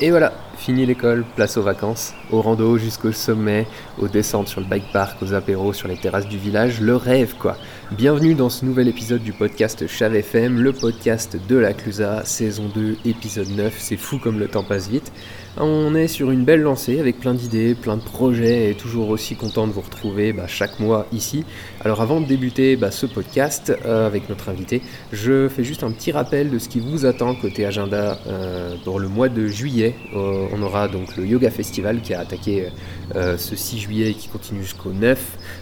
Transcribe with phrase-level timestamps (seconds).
[0.00, 3.66] Et voilà, fini l'école, place aux vacances, au rando jusqu'au sommet,
[3.98, 7.34] aux descentes sur le bike park, aux apéros sur les terrasses du village, le rêve
[7.38, 7.56] quoi.
[7.92, 12.64] Bienvenue dans ce nouvel épisode du podcast Chave FM, le podcast de la Clusa, saison
[12.74, 13.74] 2, épisode 9.
[13.78, 15.10] C'est fou comme le temps passe vite.
[15.56, 19.34] On est sur une belle lancée avec plein d'idées, plein de projets et toujours aussi
[19.34, 21.44] content de vous retrouver bah, chaque mois ici.
[21.80, 24.82] Alors avant de débuter bah, ce podcast euh, avec notre invité,
[25.12, 29.00] je fais juste un petit rappel de ce qui vous attend côté agenda euh, pour
[29.00, 29.94] le mois de juillet.
[30.52, 32.68] On aura donc le Yoga Festival qui a attaqué
[33.14, 35.18] ce 6 juillet et qui continue jusqu'au 9.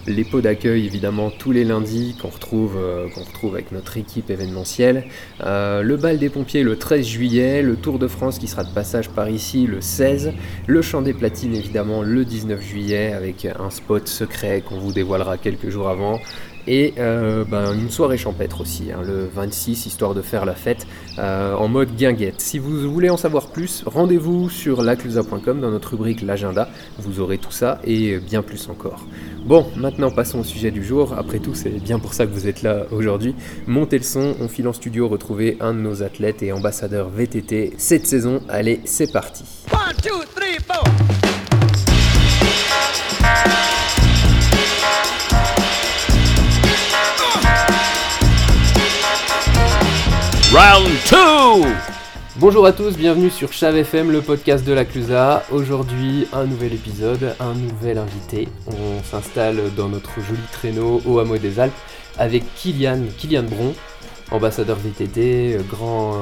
[0.07, 2.77] Les pots d'accueil évidemment tous les lundis qu'on retrouve,
[3.15, 5.05] retrouve avec notre équipe événementielle.
[5.39, 9.09] le bal des pompiers le 13 juillet, le Tour de France qui sera de passage
[9.09, 10.33] par ici le 16,
[10.65, 15.37] le chant des platines évidemment le 19 juillet avec un spot secret qu'on vous dévoilera
[15.37, 16.19] quelques jours avant
[16.67, 20.85] et euh, ben, une soirée champêtre aussi, hein, le 26, histoire de faire la fête
[21.17, 22.41] euh, en mode guinguette.
[22.41, 27.37] Si vous voulez en savoir plus, rendez-vous sur laclusa.com dans notre rubrique l'agenda, vous aurez
[27.37, 29.05] tout ça et bien plus encore.
[29.45, 32.47] Bon, maintenant passons au sujet du jour, après tout c'est bien pour ça que vous
[32.47, 33.33] êtes là aujourd'hui.
[33.65, 37.73] Montez le son, on file en studio retrouver un de nos athlètes et ambassadeurs VTT
[37.77, 39.43] cette saison, allez c'est parti.
[50.57, 50.89] Round
[51.61, 51.69] 2
[52.37, 55.43] Bonjour à tous, bienvenue sur Chave FM, le podcast de la Clusa.
[55.51, 58.47] Aujourd'hui, un nouvel épisode, un nouvel invité.
[58.65, 61.75] On s'installe dans notre joli traîneau au hameau des Alpes
[62.17, 63.75] avec Kylian, Kylian Bron,
[64.31, 66.15] ambassadeur VTT, grand,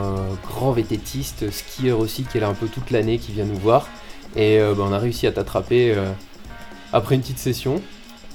[0.46, 3.88] grand VTTiste, skieur aussi qui est là un peu toute l'année, qui vient nous voir.
[4.36, 6.12] Et euh, bah, on a réussi à t'attraper euh,
[6.92, 7.82] après une petite session.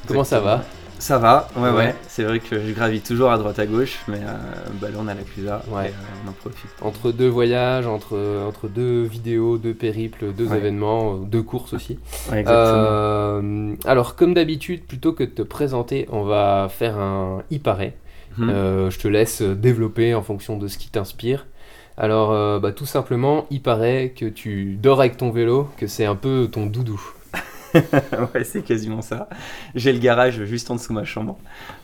[0.08, 0.64] Comment ça va?
[1.00, 1.94] Ça va, ouais, ouais.
[2.08, 4.36] C'est vrai que je gravite toujours à droite à gauche, mais euh,
[4.80, 5.86] bah là on a la Clusa ouais.
[5.86, 6.70] euh, on en profite.
[6.82, 11.98] Entre deux voyages, entre, entre deux vidéos, deux périples, deux événements, deux courses aussi.
[12.30, 17.94] Euh, alors comme d'habitude, plutôt que de te présenter, on va faire un il paraît.
[18.38, 18.90] Mhm.
[18.90, 21.46] je te laisse développer en fonction de ce qui t'inspire.
[21.96, 26.14] Alors bah, tout simplement, il paraît que tu dors avec ton vélo, que c'est un
[26.14, 27.00] peu ton doudou.
[28.34, 29.28] ouais, c'est quasiment ça.
[29.74, 31.38] J'ai le garage juste en dessous de ma chambre.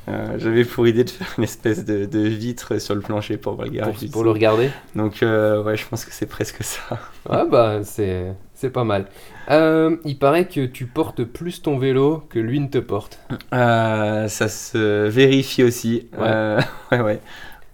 [0.09, 3.67] Euh, j'avais pour idée de faire une espèce de, vitre sur le plancher pour voir
[3.67, 4.11] le garage.
[4.11, 6.99] Pour, le regarder Donc, euh, ouais, je pense que c'est presque ça.
[7.29, 9.07] Ah, bah, c'est, c'est pas mal.
[9.51, 13.19] Euh, il paraît que tu portes plus ton vélo que lui ne te porte.
[13.51, 16.09] ça se vérifie aussi.
[16.17, 16.59] Ouais,
[16.93, 17.01] ouais.
[17.01, 17.21] ouais.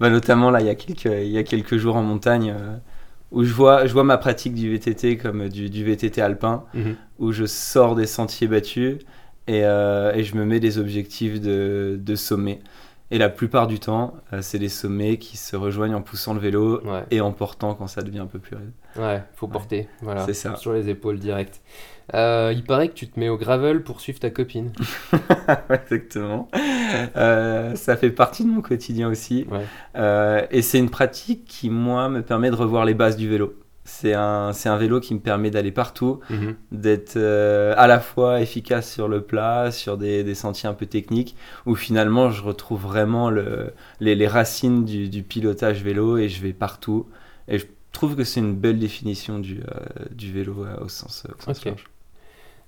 [0.00, 2.54] Bah, notamment, là, il y, a quelques, il y a quelques jours en montagne
[3.32, 6.96] où je vois, je vois ma pratique du VTT comme du, du VTT alpin, mhm.
[7.18, 8.98] où je sors des sentiers battus
[9.48, 12.60] et, euh, et je me mets des objectifs de, de sommet.
[13.10, 16.40] Et la plupart du temps, euh, c'est des sommets qui se rejoignent en poussant le
[16.40, 18.72] vélo et en portant quand ça devient un peu plus raide.
[18.96, 20.24] Ouais, faut porter, voilà.
[20.24, 20.56] C'est ça.
[20.56, 21.60] Sur les épaules direct.
[22.14, 24.72] Euh, il paraît que tu te mets au gravel pour suivre ta copine.
[25.70, 26.48] Exactement.
[27.16, 29.46] Euh, ça fait partie de mon quotidien aussi.
[29.94, 33.54] et c'est une pratique qui, moi, me permet de revoir les bases du vélo.
[33.84, 36.54] C'est un, c'est un vélo qui me permet d'aller partout, mhm.
[36.70, 40.86] d'être euh, à la fois efficace sur le plat, sur des, des, sentiers un peu
[40.86, 41.34] techniques,
[41.66, 46.40] où finalement je retrouve vraiment le, les, les, racines du, du, pilotage vélo et je
[46.40, 47.08] vais partout.
[47.48, 51.26] Et je trouve que c'est une belle définition du, euh, du vélo euh, au sens,
[51.28, 51.84] au sens large.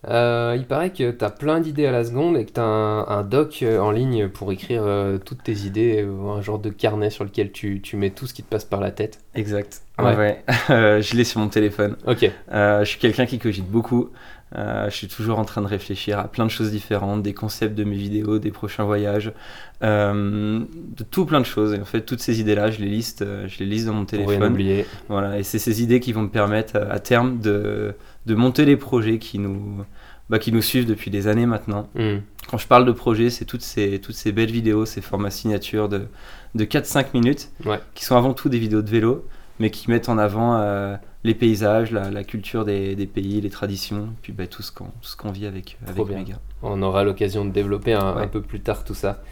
[0.09, 2.65] Euh, il paraît que tu as plein d'idées à la seconde et que tu as
[2.65, 7.11] un, doc euh, en ligne pour écrire euh, toutes tes idées, un genre de carnet
[7.11, 9.19] sur lequel tu, tu, mets tout ce qui te passe par la tête.
[9.35, 9.83] Exact.
[9.99, 10.43] Ouais.
[10.69, 11.97] je l'ai sur mon téléphone.
[12.07, 12.31] Ok.
[12.51, 14.11] je suis quelqu'un qui cogite beaucoup.
[14.53, 17.85] Je suis toujours en train de réfléchir à plein de choses différentes, des concepts de
[17.85, 19.33] mes vidéos, des prochains voyages,
[19.83, 21.75] de tout plein de choses.
[21.75, 24.57] Et en fait, toutes ces idées-là, je les liste, je les liste dans mon téléphone.
[25.09, 25.39] Voilà.
[25.39, 27.95] Et c'est ces idées qui vont me permettre à terme de
[28.27, 29.85] de monter les projets qui nous,
[30.31, 31.89] bah, qui nous suivent depuis des années maintenant.
[31.95, 32.19] Mm.
[32.49, 35.89] Quand je parle de projets, c'est toutes ces, toutes ces belles vidéos, ces formats signatures
[35.89, 36.07] de,
[36.55, 37.51] de 4-5 minutes,
[37.95, 39.27] qui sont avant tout des vidéos de vélo,
[39.59, 44.11] mais qui mettent en avant euh, les paysages, la, culture des, des, pays, les traditions,
[44.23, 46.41] puis bah, tout ce qu'on vit avec, avec mes gars.
[46.63, 49.23] On aura l'occasion de développer un, un, peu plus tard tout ça.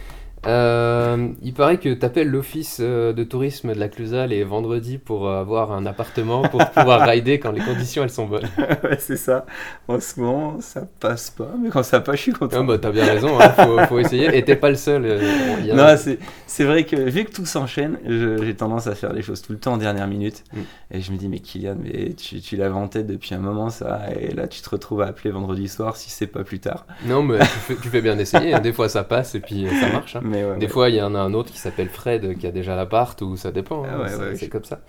[0.47, 4.99] Euh, il paraît que tu appelles l'office euh, de tourisme de la Clusa les vendredis
[4.99, 8.49] pour euh, avoir un appartement pour pouvoir rider quand les conditions elles sont bonnes.
[8.59, 9.47] ouais, c'est ça.
[9.87, 12.59] En ce moment, ça passe pas, mais quand ça passe, je suis content.
[12.61, 14.37] Ah, bah, t'as bien raison, hein, faut, faut, essayer.
[14.37, 15.21] Et t'es pas le seul.
[15.75, 15.95] Non,
[16.47, 19.59] c'est vrai que vu que tout s'enchaîne, j'ai tendance à faire les choses tout le
[19.59, 20.43] temps en dernière minute.
[20.53, 20.61] Mm.
[20.91, 23.71] Et je me dis, mais Kylian, mais tu, tu l'avais en tête depuis un moment
[23.71, 26.87] ça, et là tu te retrouves à appeler vendredi soir si c'est pas plus tard.
[27.07, 28.55] Non, mais tu fais, tu fais bien d'essayer.
[28.55, 28.61] Hein.
[28.61, 30.17] Des fois ça passe et puis ça marche.
[30.17, 32.51] Hein Mais des fois, il y en a un autre qui s'appelle Fred qui a
[32.51, 33.85] déjà l'appart ou ça dépend.
[33.85, 34.81] Hein, ah c'est comme ça.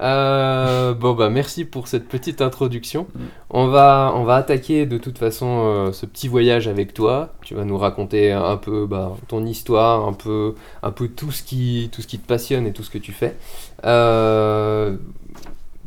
[0.00, 3.06] Euh, bon, bah merci pour cette petite introduction.
[3.14, 3.20] Mm.
[3.50, 7.32] On, va, on va attaquer de toute façon euh, ce petit voyage avec toi.
[7.42, 11.42] Tu vas nous raconter un peu bah, ton histoire, un peu, un peu tout, ce
[11.42, 13.36] qui, tout ce qui te passionne et tout ce que tu fais.
[13.84, 14.96] Euh,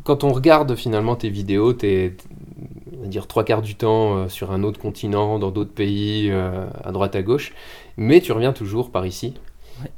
[0.04, 2.16] quand on regarde finalement tes vidéos, t'es
[3.06, 6.92] dire trois quarts du temps euh, sur un autre continent, dans d'autres pays, euh, à
[6.92, 7.52] droite à gauche,
[7.96, 9.34] mais tu reviens toujours par ici.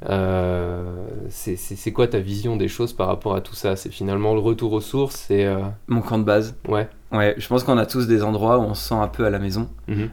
[0.09, 3.75] Euh, c'est quoi ta vision des choses par rapport à tout ça?
[3.75, 5.47] C'est finalement le retour aux sources C'est
[5.87, 6.55] mon camp de base.
[6.67, 6.89] Ouais.
[7.11, 9.29] Ouais, je pense qu'on a tous des endroits où on se sent un peu à
[9.29, 9.69] la maison.
[9.87, 10.09] Mhm.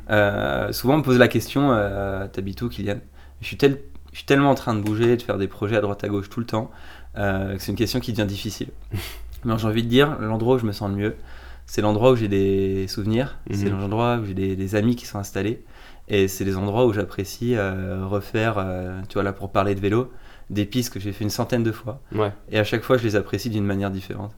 [0.73, 1.71] souvent, on me pose la question
[2.33, 2.99] T'habites où, Kylian
[3.41, 3.81] je suis, tel,
[4.12, 6.31] je suis tellement en train de bouger, de faire des projets à droite à gauche
[6.31, 6.71] tout le temps,
[7.15, 8.69] que c'est une question qui devient difficile.
[9.44, 11.17] Mais j'ai envie de dire, l'endroit où je me sens le mieux,
[11.67, 13.81] c'est l'endroit où j'ai des souvenirs, c'est mhm.
[13.81, 15.65] l'endroit où j'ai des, amis qui sont installés,
[16.08, 19.81] et c'est les endroits où j'apprécie euh, refaire, euh, tu vois, là pour parler de
[19.81, 20.12] vélo,
[20.50, 22.00] des pistes que j'ai fait une centaine de fois.
[22.50, 24.32] Et à chaque fois, je les apprécie d'une manière différente.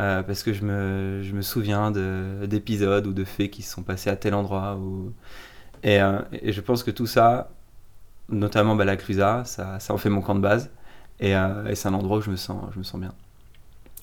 [0.00, 3.82] Euh, parce que je me, je me souviens d'épisodes ou de faits qui se sont
[3.82, 4.76] passés à tel endroit.
[4.76, 5.12] Ou...
[5.82, 5.98] Et,
[6.32, 7.50] et, je pense que tout ça,
[8.28, 10.70] notamment bah, la Clusa, ça, ça en fait mon camp de base.
[11.20, 13.14] Et, et c'est un endroit où je me sens, je me sens bien.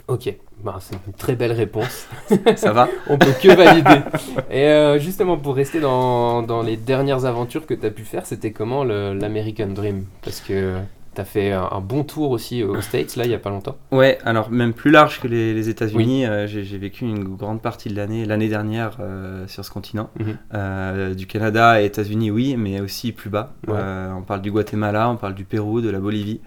[0.07, 0.31] Ok,
[0.63, 2.07] bah, c'est une très belle réponse.
[2.56, 4.04] Ça va On peut que valider.
[4.52, 8.25] Et euh, justement, pour rester dans, dans, les dernières aventures que tu as pu faire,
[8.25, 10.06] c'était comment l'American Dream?
[10.22, 10.75] Parce que
[11.16, 13.78] tu as fait un, bon tour aussi aux States, là, il n'y a pas longtemps.
[13.92, 16.28] Ouais, alors même plus large que les, États-Unis.
[16.28, 20.12] Euh, j'ai vécu une grande partie de l'année, l'année dernière, euh, sur ce continent.
[20.19, 21.16] Mhm.
[21.16, 23.54] du Canada et États-Unis, oui, mais aussi plus bas.
[23.68, 26.42] on parle du Guatemala, on parle du Pérou, de la Bolivie.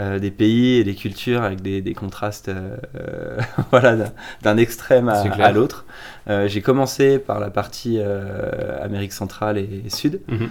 [0.00, 2.76] Euh, des pays et des cultures avec des, des contrastes euh,
[3.70, 4.12] voilà,
[4.42, 5.86] d'un extrême à, l'autre.
[6.28, 8.00] Euh, j'ai commencé par la partie
[8.82, 10.20] Amérique centrale et, sud.
[10.26, 10.50] Mhm.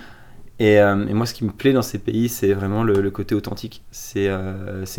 [0.60, 3.84] Et, et, moi, ce qui me plaît dans ces pays, c'est vraiment le, côté authentique.
[3.92, 4.32] C'est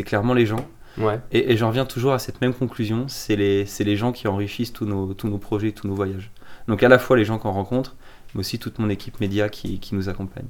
[0.05, 0.67] clairement les gens.
[0.99, 1.19] Ouais.
[1.33, 4.73] Et, et j'en reviens toujours à cette même conclusion, c'est les, les gens qui enrichissent
[4.73, 6.31] tous nos, tous nos projets, tous nos voyages.
[6.69, 7.97] Donc à la fois les gens qu'on rencontre,
[8.35, 10.47] mais aussi toute mon équipe média qui, qui nous accompagne.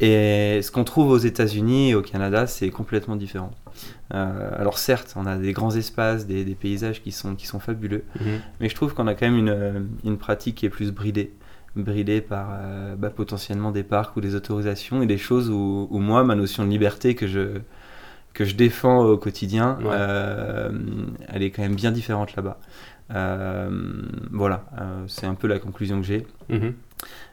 [0.00, 3.52] Et ce qu'on trouve aux États-Unis et au Canada, c'est complètement différent.
[4.14, 8.04] Euh, alors certes, on a des grands espaces, des, paysages qui sont, qui sont fabuleux,
[8.20, 8.40] mhm.
[8.60, 11.32] mais je trouve qu'on a quand même une, une, pratique qui est plus bridée,
[11.76, 16.24] bridée par euh, bah, potentiellement des parcs ou des autorisations et des choses où, moi,
[16.24, 17.60] ma notion de liberté que je,
[18.34, 20.70] que je défends au quotidien, euh,
[21.28, 22.58] elle est quand même bien différente là-bas.
[24.30, 24.64] voilà,
[25.06, 26.26] c'est un peu la conclusion que j'ai.
[26.50, 26.74] Mhm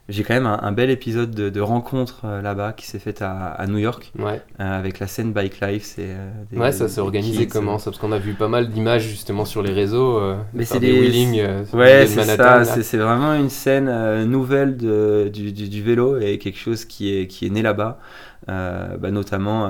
[0.10, 3.78] j'ai quand même un, bel épisode de, rencontre euh, là-bas qui s'est fait à, New
[3.78, 4.42] York ouais.
[4.60, 5.84] Euh, avec la scène Bike Life.
[5.84, 9.04] C'est, euh, ouais, ça s'est organisé comment ça Parce qu'on a vu pas mal d'images
[9.04, 10.20] justement sur les réseaux.
[10.54, 11.42] Mais c'est des, wheelings.
[11.74, 12.64] ouais, c'est ça.
[12.66, 17.46] C'est, vraiment une scène nouvelle de, du, du, vélo et quelque chose qui est, qui
[17.46, 18.00] est né là-bas,
[18.50, 19.70] bah, notamment,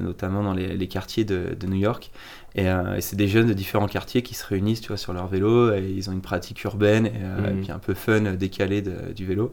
[0.00, 2.10] notamment dans les, les quartiers de, de, New York.
[2.58, 5.26] Euh, et, c'est des jeunes de différents quartiers qui se réunissent tu vois, sur leur
[5.26, 7.62] vélo et ils ont une pratique urbaine et, euh, mhm.
[7.62, 9.52] puis un peu fun, décalé du vélo.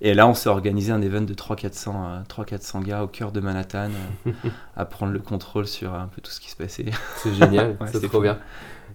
[0.00, 3.40] Et là, on s'est organisé un event de 300-400 300 euh, gars au cœur de
[3.40, 3.90] Manhattan
[4.76, 6.86] à prendre le contrôle sur un peu tout ce qui se passait.
[7.16, 8.38] C'est génial, c'est trop bien.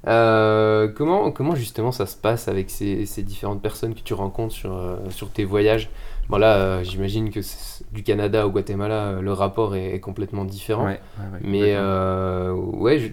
[0.04, 5.00] comment, comment justement ça se passe avec ces, ces différentes personnes que tu rencontres sur,
[5.10, 5.90] sur tes voyages?
[6.30, 7.40] Bon là, euh, j'imagine que
[7.94, 10.94] du Canada au Guatemala, euh, le rapport est, complètement différent.
[11.42, 13.12] Mais euh, ouais,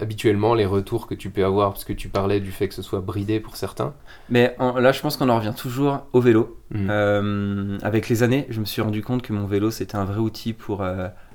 [0.00, 2.82] habituellement, les retours que tu peux avoir, parce que tu parlais du fait que ce
[2.82, 3.92] soit bridé pour certains.
[4.30, 6.58] Mais là, je pense qu'on en revient toujours au vélo.
[6.70, 7.78] Mmh.
[7.82, 10.52] avec les années, je me suis rendu compte que mon vélo, c'était un vrai outil
[10.52, 10.84] pour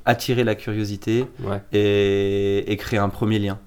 [0.05, 1.25] attirer la curiosité
[1.71, 3.59] et, créer un premier lien.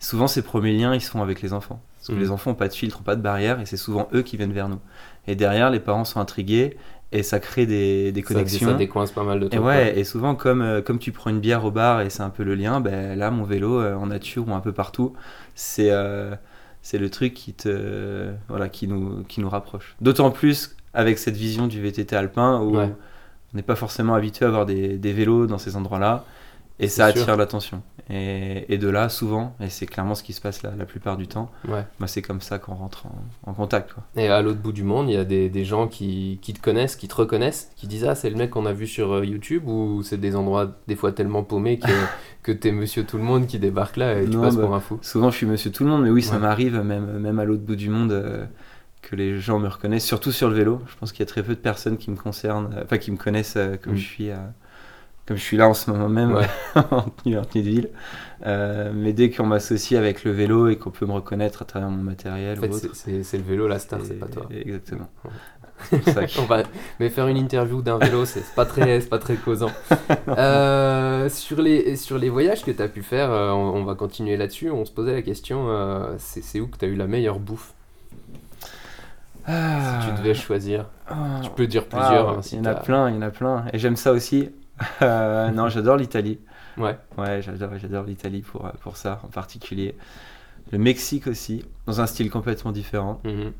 [0.00, 1.80] Souvent, ces premiers liens, ils sont avec les enfants.
[1.98, 2.20] Parce que mmh.
[2.20, 4.52] les enfants n'ont pas de filtre, pas de barrière, et c'est souvent eux qui viennent
[4.52, 4.80] vers nous.
[5.28, 6.76] Et derrière, les parents sont intrigués
[7.12, 8.70] et ça crée des, des connexions.
[8.70, 9.56] Ça, décoince pas mal de temps.
[9.56, 12.22] Et ouais, et souvent, comme, euh, comme tu prends une bière au bar et c'est
[12.22, 15.12] un peu le lien, ben, là, mon vélo, euh, en nature ou un peu partout,
[15.54, 16.34] c'est euh,
[16.80, 19.94] c'est le truc qui, te, voilà, qui, nous, qui nous rapproche.
[20.00, 22.90] D'autant plus avec cette vision du VTT alpin où on
[23.54, 26.24] n'est pas forcément habitué à avoir des, des vélos dans ces endroits-là.
[26.82, 27.82] Et ça attire l'attention.
[28.10, 31.50] Et, de là, souvent, et c'est clairement ce qui se passe la, plupart du temps,
[31.68, 31.86] ouais.
[31.98, 33.04] bah, c'est comme ça qu'on rentre
[33.46, 33.92] en, contact.
[33.92, 34.02] Quoi.
[34.16, 36.60] Et à l'autre bout du monde, il y a des, des gens qui, qui, te
[36.60, 39.24] connaissent, qui te reconnaissent, qui disent Ah, c'est le mec qu'on a vu sur euh,
[39.24, 41.92] YouTube, ou c'est des endroits des fois tellement paumés que,
[42.42, 44.80] que t'es monsieur tout le monde qui débarque là et tu passes pour bah, un
[44.80, 44.98] fou.
[45.00, 47.62] Souvent, je suis monsieur tout le monde, mais oui, ça m'arrive, même, même à l'autre
[47.62, 48.12] bout du monde.
[48.12, 48.44] Euh,
[49.00, 50.80] que les gens me reconnaissent, surtout sur le vélo.
[50.86, 53.10] Je pense qu'il y a très peu de personnes qui me concernent, euh, enfin qui
[53.10, 53.96] me connaissent comme mm.
[53.96, 54.30] je suis
[55.26, 56.36] comme je suis là en ce moment même
[56.74, 57.90] en, tenue, de ville.
[58.44, 61.90] Euh, mais dès qu'on m'associe avec le vélo et qu'on peut me reconnaître à travers
[61.90, 62.58] mon matériel.
[62.58, 64.48] En fait, c'est le vélo la star, c'est pas toi.
[64.50, 65.08] Exactement.
[67.00, 69.70] Mais faire une interview d'un vélo, c'est pas très, pas très causant.
[70.28, 74.36] Euh, sur les, sur les voyages que tu as pu faire, euh, on, va continuer
[74.36, 74.70] là-dessus.
[74.70, 77.74] On se posait la question, euh, c'est où que tu as eu la meilleure bouffe?
[79.46, 80.00] Ah.
[80.00, 80.86] Si tu devais choisir.
[81.08, 81.40] Ah.
[81.42, 82.30] Tu peux dire plusieurs.
[82.30, 83.64] Hein, il y en a plein, il y en a plein.
[83.72, 84.50] Et j'aime ça aussi.
[85.00, 86.40] non, j'adore l'Italie.
[86.78, 86.98] Ouais.
[87.18, 89.94] Ouais, j'adore, j'adore l'Italie pour, pour ça en particulier.
[90.70, 93.20] Le Mexique aussi, dans un style complètement différent.
[93.24, 93.52] Mhm.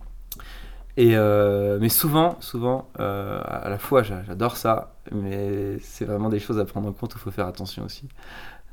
[0.96, 6.38] Et euh, mais souvent, souvent, euh, à la fois, j'adore ça, mais c'est vraiment des
[6.38, 8.08] choses à prendre en compte où il faut faire attention aussi.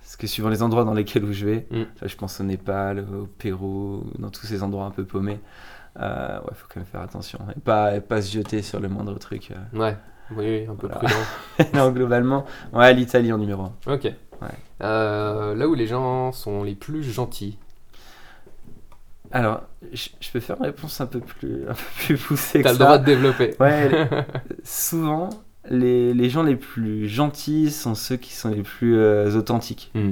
[0.02, 1.84] Parce que suivant les endroits dans lesquels où je vais, mm.
[2.08, 5.40] je pense au Népal, au Pérou, dans tous ces endroits un peu paumés,
[6.00, 9.18] euh, ouais, faut quand même faire attention et pas, pas se jeter sur le moindre
[9.18, 9.52] truc.
[9.52, 9.80] Euh.
[9.80, 9.98] Ouais,
[10.36, 11.14] oui, un peu prudent.
[11.74, 13.94] non, globalement, ouais, l'Italie en numéro 1.
[13.94, 14.04] Ok.
[14.42, 14.48] Ouais.
[14.80, 17.58] là où les gens sont les plus gentils,
[19.32, 19.62] alors,
[19.94, 22.62] je, peux faire une réponse un peu plus, un peu plus poussée.
[22.62, 23.56] T'as le droit de développer.
[23.60, 24.10] Ouais,
[24.64, 25.30] souvent,
[25.70, 29.92] les, les, gens les plus gentils sont ceux qui sont les plus euh, authentiques.
[29.94, 30.12] Hmm.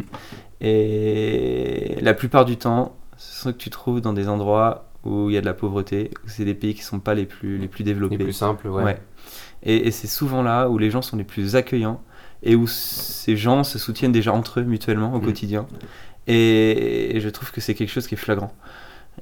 [0.61, 5.29] Et la plupart du temps, ce sont ceux que tu trouves dans des endroits où
[5.29, 7.25] il y a de la pauvreté, où c'est des pays qui ne sont pas les
[7.25, 8.17] plus, les plus développés.
[8.17, 8.99] Les plus simples, ouais.
[9.67, 12.01] Et, et c'est souvent là où les gens sont les plus accueillants
[12.41, 15.25] et où ces gens se soutiennent déjà entre eux mutuellement au hmm.
[15.25, 15.67] quotidien.
[16.25, 18.53] et, je trouve que c'est quelque chose qui est flagrant.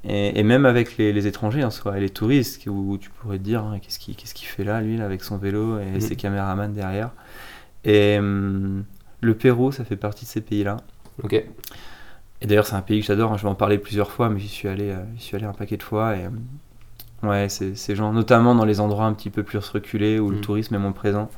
[0.04, 3.64] Et, même avec les, étrangers en soi, et les touristes, où tu pourrais te dire
[3.64, 3.98] hein, qu'est-ce
[4.34, 6.02] qu'il fait là, lui, avec son vélo et mm.
[6.02, 7.12] ses caméramans derrière.
[7.86, 8.84] Et hum,
[9.22, 10.78] le Pérou, ça fait partie de ces pays-là.
[11.24, 11.34] Ok.
[11.34, 14.40] Et d'ailleurs, c'est un pays que j'adore, hein, je vais en parler plusieurs fois, mais
[14.40, 16.16] j'y suis, allé, euh, suis allé un paquet de fois.
[16.18, 16.42] Et hum,
[17.24, 20.41] ouais, ces gens, notamment dans les endroits un petit peu plus reculés où le mm.
[20.41, 21.29] tourisme est moins présent,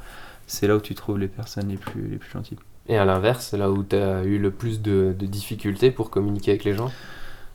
[0.47, 2.59] c'est là où tu trouves les personnes les plus, les plus gentilles.
[2.89, 6.51] Et à l'inverse, là où tu as eu le plus de, de difficultés pour communiquer
[6.51, 6.89] avec les gens?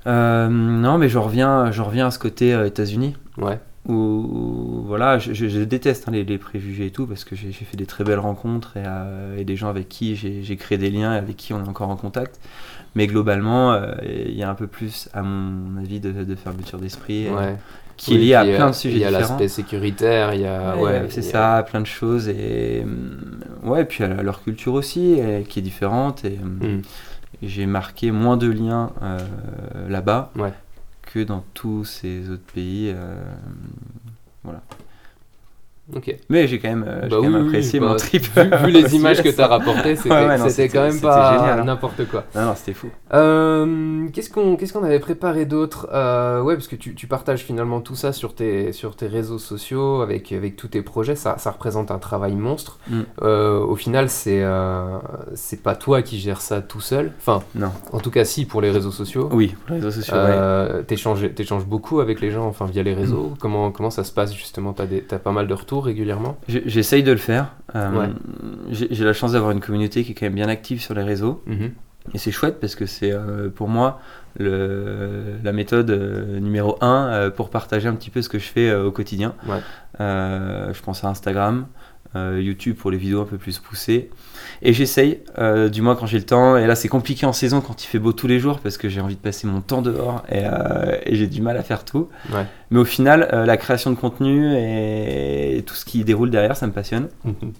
[0.06, 3.16] Euh, non, mais je reviens, je reviens à ce côté euh, États-Unis.
[3.38, 3.58] Ouais.
[3.88, 8.04] Où, voilà, je, déteste hein, les, préjugés et tout parce que j'ai fait des très
[8.04, 11.52] belles rencontres et, euh, des gens avec qui j'ai créé des liens et avec qui
[11.52, 12.38] on est encore en contact.
[12.94, 17.28] Mais globalement, il y a un peu plus, à mon avis, de, de fermeture d'esprit.
[17.28, 17.56] Ouais.
[17.96, 19.10] Qui est lié à plein de sujets différents.
[19.10, 20.76] Il y a l'aspect sécuritaire, il y a.
[20.76, 22.28] Ouais, c'est ça, plein de choses.
[22.28, 22.84] Et,
[23.62, 25.18] ouais, puis leur culture aussi,
[25.48, 26.24] qui est différente.
[26.24, 26.82] Et, mm
[27.42, 29.18] j'ai marqué moins de liens euh,
[29.88, 30.32] là-bas
[31.02, 32.92] que dans tous ces autres pays.
[32.94, 33.14] Euh,
[34.44, 34.62] voilà.
[36.28, 38.24] Mais j'ai quand même, euh, bah apprécié mon bah, trip.
[38.64, 40.08] Vu, les images que tu as rapportées, c'était
[40.68, 41.64] quand même pas hein.
[41.64, 42.24] n'importe quoi.
[42.34, 42.88] Non, non, c'était fou.
[43.12, 45.88] Euh, qu'est-ce qu'on avait préparé d'autre?
[45.92, 49.38] Euh, Ouais, parce que tu, tu, partages finalement tout ça sur tes, sur tes réseaux
[49.38, 51.14] sociaux, avec, avec tous tes projets.
[51.14, 52.78] Ça, ça représente un travail monstre.
[52.88, 53.02] Mm.
[53.22, 54.44] au final, c'est
[55.34, 57.12] c'est pas toi qui gères ça tout seul.
[57.18, 57.70] Enfin, non.
[57.92, 59.28] en tout cas, si, pour les réseaux sociaux.
[59.32, 60.16] Oui, pour les réseaux sociaux.
[60.16, 60.82] Ouais.
[60.84, 63.30] T'échanges beaucoup avec les gens, enfin, via les réseaux.
[63.30, 63.36] Mm.
[63.38, 64.72] Comment, comment ça se passe justement?
[64.72, 65.81] T'as as pas mal de retours?
[65.82, 66.38] Régulièrement?
[66.48, 67.54] J'essaye de le faire.
[67.74, 68.08] Euh,
[68.70, 71.42] j'ai la chance d'avoir une communauté qui est quand même bien active sur les réseaux.
[71.46, 71.72] Mhm.
[72.14, 74.00] Et c'est chouette parce que c'est euh, pour moi
[74.36, 78.74] le, la méthode euh, numéro un pour partager un petit peu ce que je fais
[78.74, 79.34] au quotidien.
[79.98, 81.66] je pense à Instagram,
[82.14, 84.10] YouTube pour les vidéos un peu plus poussées.
[84.60, 86.56] Et j'essaye, euh, du moins quand j'ai le temps.
[86.56, 88.88] Et là, c'est compliqué en saison quand il fait beau tous les jours parce que
[88.88, 92.08] j'ai envie de passer mon temps dehors et, euh, j'ai du mal à faire tout.
[92.70, 96.66] Mais au final, euh, la création de contenu et, tout ce qui déroule derrière, ça
[96.66, 97.08] me passionne.
[97.24, 97.52] Mhm.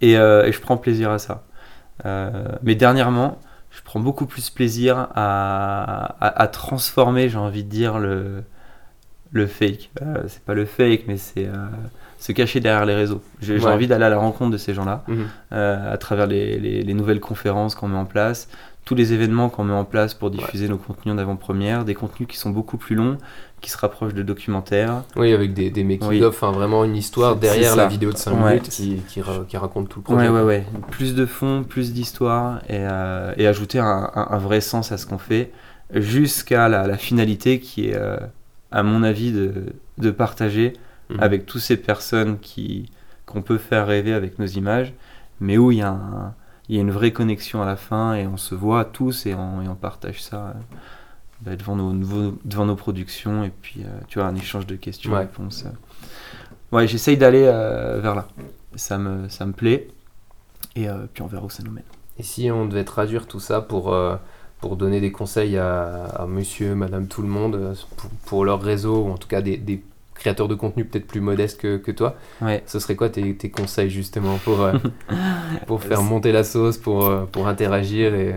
[0.00, 1.44] et, je prends plaisir à ça.
[2.62, 3.38] mais dernièrement,
[3.70, 8.44] je prends beaucoup plus plaisir à, à, transformer, j'ai envie de dire, le,
[9.30, 9.90] le fake.
[10.26, 11.48] c'est pas le fake, mais c'est
[12.22, 13.20] se cacher derrière les réseaux.
[13.40, 15.26] J'ai envie d'aller à la rencontre de ces gens-là, mhm.
[15.52, 18.48] euh, à travers les, nouvelles conférences qu'on met en place,
[18.84, 22.28] tous les événements qu'on met en place pour diffuser nos contenus en avant-première, des contenus
[22.28, 23.18] qui sont beaucoup plus longs,
[23.60, 25.02] qui se rapprochent de documentaires.
[25.16, 29.02] Oui, avec des, des making-of, vraiment une histoire derrière la vidéo de 5 minutes qui,
[29.08, 30.28] qui, raconte tout le projet.
[30.28, 30.66] Ouais, ouais, ouais.
[30.92, 35.06] Plus de fond, plus d'histoire et, euh, et, ajouter un, un, vrai sens à ce
[35.06, 35.50] qu'on fait
[35.92, 38.16] jusqu'à la, la, finalité qui est, euh,
[38.70, 40.74] à mon avis, de, de partager
[41.12, 41.20] Mhm.
[41.20, 42.90] avec toutes ces personnes qui
[43.26, 44.92] qu'on peut faire rêver avec nos images,
[45.40, 46.34] mais où il y, a
[46.68, 49.34] il y a une vraie connexion à la fin et on se voit tous et
[49.34, 50.52] on, et on partage ça euh,
[51.40, 51.92] bah, devant, nos,
[52.44, 55.64] devant nos productions et puis euh, tu vois un échange de questions-réponses.
[56.72, 58.28] Ouais, j'essaye d'aller euh, vers là.
[58.74, 59.88] Ça me, ça me plaît
[60.74, 61.84] et puis on verra où ça nous mène.
[62.18, 63.94] Et si on devait traduire tout ça pour,
[64.60, 69.04] pour donner des conseils à, à, monsieur, madame, tout le monde pour, pour, leur réseau
[69.04, 69.82] ou en tout cas des, des
[70.22, 72.16] créateur de contenu peut-être plus modeste que, que toi.
[72.40, 72.62] Ouais.
[72.66, 74.72] Ce serait quoi tes, tes conseils justement pour, euh,
[75.66, 78.36] pour faire monter la sauce, pour, euh, pour interagir et...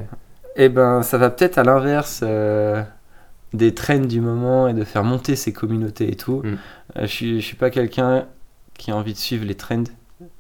[0.57, 2.81] Eh ben, ça va peut-être à l'inverse euh,
[3.53, 6.41] des trends du moment et de faire monter ces communautés et tout.
[6.43, 6.55] Mm.
[7.05, 8.25] je, je suis pas quelqu'un
[8.77, 9.83] qui a envie de suivre les trends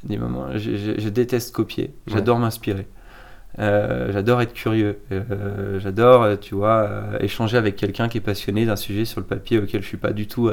[0.03, 0.47] des moments.
[0.57, 2.87] Je, je- je déteste copier, j'adore m'inspirer.
[3.59, 8.21] Euh, j'adore être curieux, Euh, j'adore, euh, tu vois, euh, échanger avec quelqu'un qui est
[8.21, 10.49] passionné d'un sujet sur le papier auquel je suis pas du tout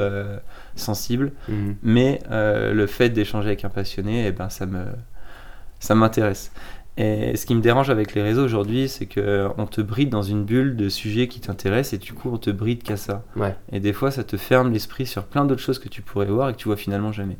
[0.75, 1.31] sensible.
[1.49, 1.75] Mhm.
[1.83, 4.85] Mais le fait d'échanger avec un passionné, eh ben, ça me,
[5.79, 6.51] ça m'intéresse.
[6.95, 10.21] Et ce qui me dérange avec les réseaux aujourd'hui, c'est que on te bride dans
[10.21, 13.23] une bulle de sujets qui t'intéressent et du coup on te bride qu'à ça.
[13.35, 13.55] Ouais.
[13.71, 16.49] Et des fois, ça te ferme l'esprit sur plein d'autres choses que tu pourrais voir
[16.49, 17.37] et que tu vois finalement jamais.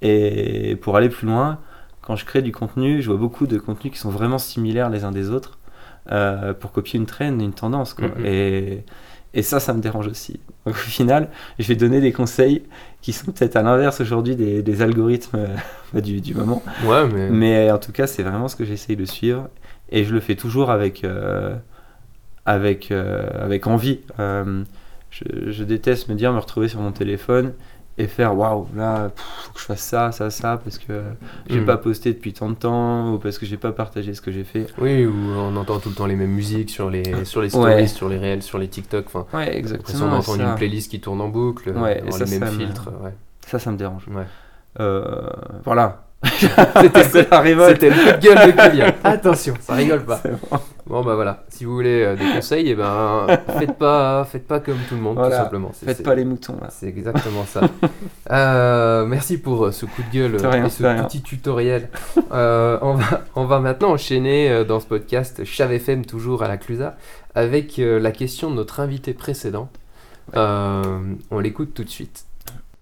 [0.00, 1.58] Et pour aller plus loin,
[2.08, 5.04] quand je crée du contenu, je vois beaucoup de contenus qui sont vraiment similaires les
[5.04, 5.58] uns des autres
[6.10, 7.92] euh, pour copier une trend, une tendance.
[7.92, 8.08] Quoi.
[8.08, 8.24] Mhm.
[8.24, 8.84] Et,
[9.34, 10.40] et ça, ça me dérange aussi.
[10.64, 12.62] Donc au final, je vais donner des conseils
[13.02, 15.38] qui sont peut-être à l'inverse aujourd'hui des, des algorithmes
[15.94, 16.62] euh, du, du moment.
[16.86, 17.28] Ouais, mais.
[17.28, 19.48] Mais en tout cas, c'est vraiment ce que j'essaye de suivre.
[19.90, 21.54] Et je le fais toujours avec, euh,
[22.46, 24.00] avec, euh, avec envie.
[25.10, 27.52] Je, je déteste me dire, me retrouver sur mon téléphone
[27.98, 31.02] et faire waouh, là, pff, faut que je fasse ça, ça, ça, parce que
[31.50, 31.66] j'ai Mm.
[31.66, 34.44] pas posté depuis tant de temps ou parce que j'ai pas partagé ce que j'ai
[34.44, 34.66] fait.
[34.78, 37.74] Oui, où on entend tout le temps les mêmes musiques sur les, sur les stories,
[37.74, 37.86] Ouais.
[37.88, 39.06] sur les réels, sur les TikTok.
[39.06, 39.98] Enfin, Ouais, exactement.
[40.10, 43.04] d'entendre ça, une playlist qui tourne en boucle, Ouais, et ça, les mêmes ça me-.
[43.04, 43.14] Ouais.
[43.46, 44.06] ça, ça me dérange.
[44.80, 45.26] Euh,
[45.64, 46.04] voilà.
[47.02, 47.80] C'était la révolte.
[47.80, 48.86] C'était le coup de gueule de Kylian.
[49.04, 50.20] Attention, ça rigole pas.
[50.50, 50.58] Bon.
[50.86, 53.26] Bon bah voilà, si vous voulez euh, des conseils, et ben
[53.58, 55.36] faites pas, faites pas comme tout le monde, Voilà.
[55.36, 55.70] tout simplement.
[55.74, 56.68] C'est- Faites pas les moutons là.
[56.70, 57.60] C'est exactement ça.
[58.30, 61.04] Euh, merci pour euh, ce coup de gueule rien, et ce rien.
[61.04, 61.88] petit tutoriel.
[62.32, 66.58] Euh, on, va, on va maintenant enchaîner dans ce podcast Chave FM toujours à la
[66.58, 66.96] Clusa
[67.34, 69.70] avec la question de notre invité précédent.
[70.34, 72.26] On l'écoute tout de suite.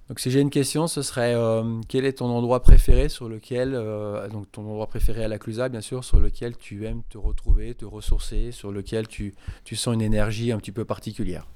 [0.08, 3.72] Donc si j'ai une question, ce serait euh, quel est ton endroit préféré sur lequel,
[3.74, 7.18] euh, donc ton endroit préféré à la Clusa bien sûr, sur lequel tu aimes te
[7.18, 9.34] retrouver, te ressourcer, sur lequel tu,
[9.64, 11.46] tu sens une énergie un petit peu particulière?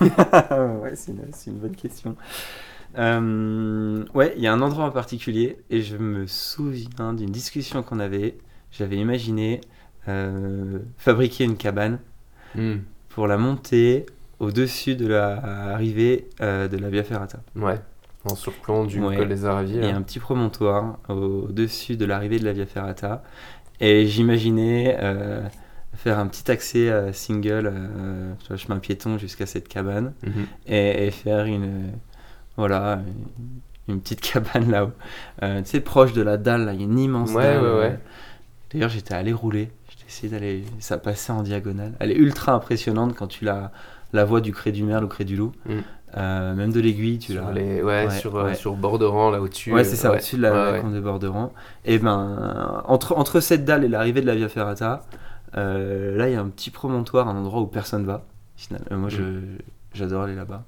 [0.00, 2.16] Ouais, c'est une, c'est une bonne question.
[2.98, 7.82] Euh, ouais, il y a un endroit en particulier et je me souviens d'une discussion
[7.82, 8.38] qu'on avait.
[8.70, 9.60] J'avais imaginé
[10.08, 11.98] euh, fabriquer une cabane
[12.54, 14.06] Hmm, pour la monter
[14.40, 17.42] au-dessus de l'arrivée euh, de la Via Ferrata.
[17.56, 17.80] Ouais,
[18.24, 19.16] en surplomb du Ouais.
[19.16, 19.76] col des Araviers.
[19.78, 19.96] Il y a là.
[19.98, 23.22] un petit promontoire au-dessus de l'arrivée de la Via Ferrata
[23.80, 25.42] et j'imaginais euh,
[25.94, 30.12] faire un petit accès euh, single, euh, sur le chemin piéton jusqu'à cette cabane.
[30.26, 30.32] Mhm.
[30.66, 31.92] et, et faire une
[32.56, 33.00] voilà
[33.88, 34.92] une, une petite cabane là-haut
[35.42, 37.62] Euh, tu sais proche de la dalle là il y a une immense Ouais, dalle
[37.62, 37.80] ouais, euh.
[37.90, 37.98] ouais.
[38.72, 43.14] d'ailleurs j'étais allé rouler j'ai essayé d'aller ça passait en diagonale elle est ultra impressionnante
[43.14, 43.72] quand tu la
[44.12, 45.72] la vois du Cré du Merle au Cré du Loup Mm.
[46.16, 48.54] Euh, même de l'aiguille tu l'as les, ouais, Ouais, sur, ouais.
[48.54, 49.72] sur Borderan là au-dessus.
[49.72, 50.94] Ouais, c'est ça, au-dessus de la, ouais, la ouais.
[50.94, 51.52] de Borderan.
[51.84, 55.02] Et ben, entre, entre cette dalle et l'arrivée de la Via Ferrata,
[55.56, 58.24] euh, là, il y a un petit promontoire, un endroit où personne va.
[58.56, 59.22] Finalement, Euh, moi, je,
[59.92, 60.64] j'adore aller là-bas.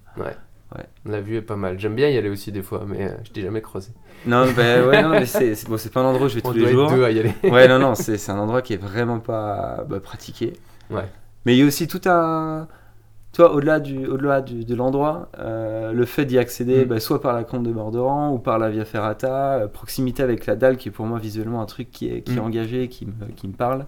[1.04, 1.78] La vue est pas mal.
[1.78, 3.92] J'aime bien y aller aussi des fois, mais euh, je t'ai jamais croisé.
[4.26, 6.58] Non, ben, ouais, non, mais c'est, bon, pas un endroit où je vais On tous
[6.58, 6.90] doit les être jours.
[6.90, 7.32] deux à y aller.
[7.44, 10.54] Ouais, non, non, c'est, c'est un endroit qui est vraiment pas bah, pratiqué.
[10.90, 11.08] Ouais.
[11.44, 12.66] Mais il y a aussi tout un.
[13.36, 16.88] Toi, au-delà, du, au-delà du, de l'endroit, euh, le fait d'y accéder, Mm.
[16.88, 20.46] bah, soit par la combe de Borderan ou par la Via Ferrata, euh, proximité avec
[20.46, 22.44] la dalle, qui est pour moi visuellement un truc qui est, qui est Mm.
[22.44, 23.84] engagé, qui me, qui me parle.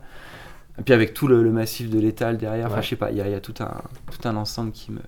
[0.78, 2.82] Et puis avec tout le, le massif de l'étal derrière, enfin, Ouais.
[2.82, 3.70] je sais pas, il y a, il y a tout, un,
[4.12, 5.00] tout un ensemble qui me,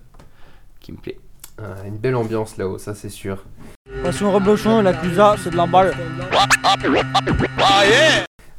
[0.79, 1.19] qui me plaît.
[1.59, 3.45] Ah, une belle ambiance là-haut, ça c'est sûr.
[4.03, 5.93] Passion reblochon, la Clusa, c'est de l'emballe.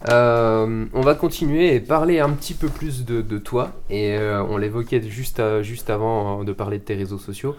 [0.08, 3.72] Euh, on va continuer et parler un petit peu plus de, de toi.
[3.90, 7.56] Et euh, on l'évoquait juste, à- juste avant euh, de parler de tes réseaux sociaux.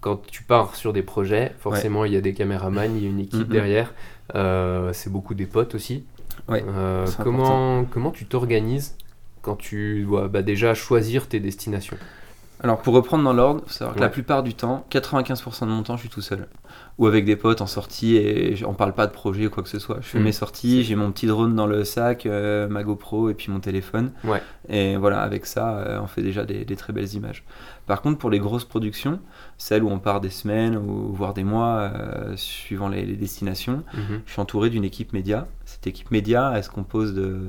[0.00, 3.10] Quand tu pars sur des projets, forcément il y a des caméramans, il y a
[3.10, 3.94] une équipe derrière.
[4.34, 6.04] Euh, c'est beaucoup des potes aussi.
[6.48, 8.96] Ouais, Euh, comment, comment tu t'organises
[9.42, 11.96] quand tu dois bah, déjà choisir tes destinations?
[12.64, 15.82] Alors pour reprendre dans l'ordre, faut savoir que la plupart du temps, 95% de mon
[15.82, 16.46] temps, je suis tout seul.
[16.98, 19.68] Ou avec des potes en sortie et on parle pas de projet ou quoi que
[19.68, 19.96] ce soit.
[20.00, 20.22] Je fais Mm.
[20.24, 23.58] mes sorties, j'ai mon petit drone dans le sac, euh, ma GoPro et puis mon
[23.58, 24.12] téléphone.
[24.24, 24.40] Ouais.
[24.68, 27.44] Et voilà, avec ça, euh, on fait déjà des, des très belles images.
[27.86, 29.18] Par contre, pour les grosses productions,
[29.58, 33.82] celles où on part des semaines ou voire des mois, euh, suivant les, les destinations,
[33.94, 34.20] Mhm.
[34.24, 35.48] je suis entouré d'une équipe média.
[35.64, 37.40] Cette équipe média, elle se compose de...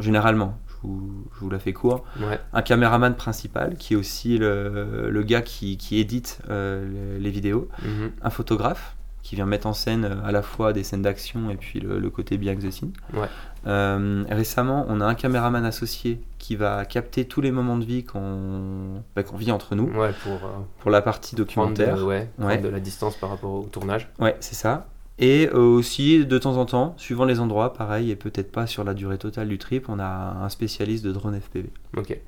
[0.00, 2.38] Généralement, vous, je vous la fais court, Ouais.
[2.52, 7.68] un caméraman principal qui est aussi le, le gars qui, qui édite euh, les, vidéos,
[7.84, 8.10] Mhm.
[8.22, 11.56] un photographe qui vient mettre en scène euh, à la fois des scènes d'action et
[11.56, 12.92] puis le, le côté behind the scene.
[13.12, 13.26] Ouais.
[13.66, 18.04] Euh, récemment, on a un caméraman associé qui va capter tous les moments de vie
[18.04, 21.96] qu'on bah, qu'on vit entre nous Ouais, pour euh, pour la partie prendre, documentaire.
[21.96, 22.58] de, ouais, prendre Ouais.
[22.58, 24.08] de la distance par rapport au tournage.
[24.18, 24.86] Ouais, c'est ça.
[25.18, 28.84] Et euh, aussi, de temps en temps, suivant les endroits, pareil, et peut-être pas sur
[28.84, 31.70] la durée totale du trip, on a un spécialiste de drone FPV.
[31.96, 32.18] Ok.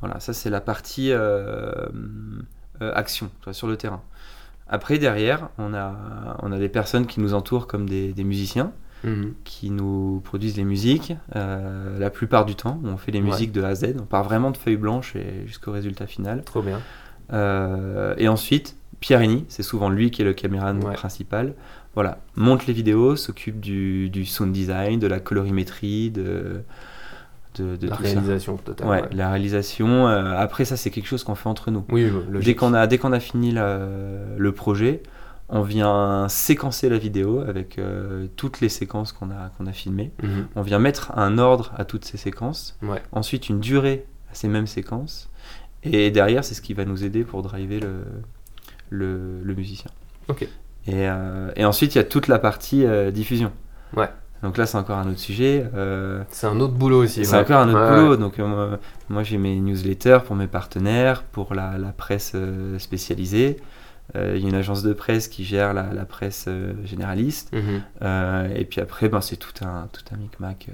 [0.00, 1.12] Voilà, ça c'est la partie
[2.80, 4.02] action, sur le terrain.
[4.68, 8.72] Après, derrière, on a, on a des personnes qui nous entourent comme des, musiciens,
[9.04, 9.34] mhm.
[9.44, 11.14] qui nous produisent les musiques.
[11.36, 13.96] Euh, la plupart du temps, on fait les musiques de A à Z.
[14.00, 16.42] On part vraiment de feuilles blanches jusqu'au résultat final.
[16.44, 16.80] Trop bien.
[17.32, 21.54] Euh, et ensuite, Pierre Eni, c'est souvent lui qui est le caméraman principal.
[21.94, 26.62] Voilà, monte les vidéos, s'occupe du, du, sound design, de la colorimétrie, de,
[27.56, 28.88] de, la réalisation totale.
[28.88, 30.08] Ouais, la réalisation.
[30.08, 31.84] Euh, après, ça, c'est quelque chose qu'on fait entre nous.
[31.90, 32.10] Oui,
[32.42, 35.02] dès qu'on a, dès qu'on a fini le projet,
[35.48, 40.10] on vient séquencer la vidéo avec euh, toutes les séquences qu'on a, qu'on a filmées.
[40.22, 40.48] Mhm.
[40.56, 42.78] On vient mettre un ordre à toutes ces séquences.
[43.12, 45.30] Ensuite, une durée à ces mêmes séquences.
[45.82, 48.04] Et derrière, c'est ce qui va nous aider pour driver le,
[48.88, 49.90] le, le musicien.
[50.28, 50.48] Ok.
[50.86, 53.52] Et, euh, et, ensuite, il y a toute la partie diffusion.
[53.96, 54.08] Ouais.
[54.44, 55.66] Donc là, c'est encore un autre sujet.
[55.74, 57.24] Euh, c'est un autre boulot aussi.
[57.24, 58.16] C'est encore un autre boulot.
[58.16, 58.76] Donc euh,
[59.08, 63.56] moi, j'ai mes newsletters pour mes partenaires, pour la, presse euh, spécialisée.
[64.14, 66.46] Il y a une agence de presse qui gère la, presse
[66.84, 67.52] généraliste.
[67.54, 67.82] Mhm.
[68.54, 70.68] et puis après, ben, c'est tout un, tout un micmac.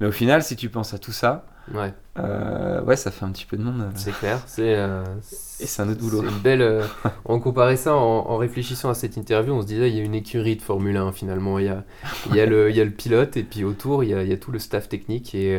[0.00, 1.92] Mais au final, si tu penses à tout ça, Ouais.
[2.18, 3.80] Euh, ouais, ça fait un petit peu de monde.
[3.80, 3.90] Euh.
[3.94, 4.40] C'est clair.
[4.46, 5.04] C'est, euh,
[5.60, 6.22] et c'est un autre boulot.
[6.22, 6.82] Une belle.
[7.24, 10.14] on comparait ça en, réfléchissant à cette interview, on se disait il y a une
[10.14, 11.58] écurie de Formule 1 finalement.
[11.58, 11.84] Il y a,
[12.30, 14.22] il y a, le, il y a le pilote et puis autour il y a,
[14.22, 15.52] il y a tout le staff technique et,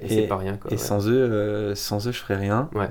[0.00, 0.56] et, c'est pas rien.
[0.56, 2.68] Quoi, et sans eux, sans eux, je ferais rien.
[2.74, 2.88] Ouais.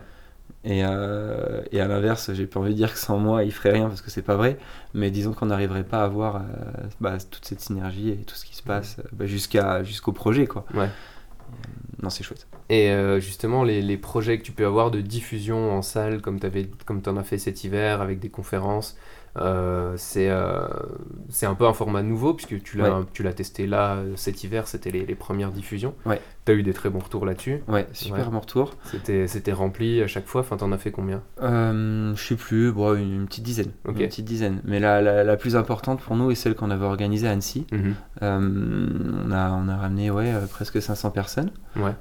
[0.63, 3.87] Et, et à l'inverse, j'ai pas envie de dire que sans moi, ils feraient rien
[3.87, 4.57] parce que c'est pas vrai.
[4.93, 6.41] Mais disons qu'on n'arriverait pas à avoir
[6.99, 10.65] bah, toute cette synergie et tout ce qui se passe bah, jusqu'à jusqu'au projet, quoi.
[10.73, 10.89] Ouais.
[12.01, 12.47] Non, c'est chouette.
[12.69, 16.39] Et euh, justement, les, les, projets que tu peux avoir de diffusion en salle, comme
[16.39, 18.97] tu en as fait cet hiver avec des conférences,
[19.37, 20.67] euh, euh,
[21.29, 24.91] c'est un peu un format nouveau puisque tu l'as l'as testé là cet hiver, c'était
[24.91, 25.93] les, les, premières diffusions.
[26.05, 26.19] Ouais.
[26.45, 27.63] Tu as eu des très bons retours là-dessus.
[27.67, 28.73] Ouais, super bons retours.
[29.03, 31.21] C'était rempli à chaque fois, enfin t'en as fait combien?
[31.41, 33.71] Euh, Je sais plus, bon, une, petite dizaine.
[33.87, 34.61] Une petite dizaine.
[34.65, 37.67] Mais la, la, la, plus importante pour nous est celle qu'on avait organisée à Annecy.
[37.71, 37.95] Mhm.
[38.23, 38.89] Euh,
[39.25, 41.93] on, a, on a ramené ouais, presque 500 personnes ouais.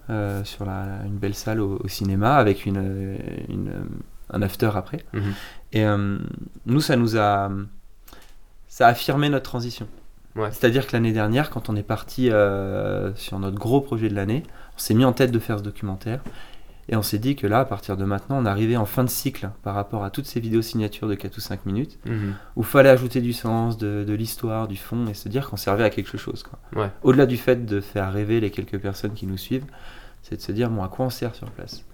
[0.45, 3.71] sur la, une belle salle au, cinéma avec une, une
[4.33, 5.05] un after après.
[5.13, 5.35] Mhm.
[5.73, 6.19] Et euh,
[6.67, 7.51] nous, ça nous a,
[8.69, 9.89] ça a affirmé notre transition.
[10.37, 14.43] C'est-à-dire que l'année dernière, quand on est parti euh, sur notre gros projet de l'année,
[14.75, 16.23] on s'est mis en tête de faire ce documentaire.
[16.89, 19.11] Et on s'est dit que là, à partir de maintenant, on arrivait en fin de
[19.11, 22.35] cycle par rapport à toutes ces vidéos signatures de 4 ou 5 minutes, mhm.
[22.57, 25.57] où il fallait ajouter du sens, de, de l'histoire, du fond, et se dire qu'on
[25.57, 26.45] servait à quelque chose.
[27.03, 29.67] Au-delà du fait de faire rêver les quelques personnes qui nous suivent,
[30.23, 31.85] c'est de se dire, bon, à quoi on sert sur place?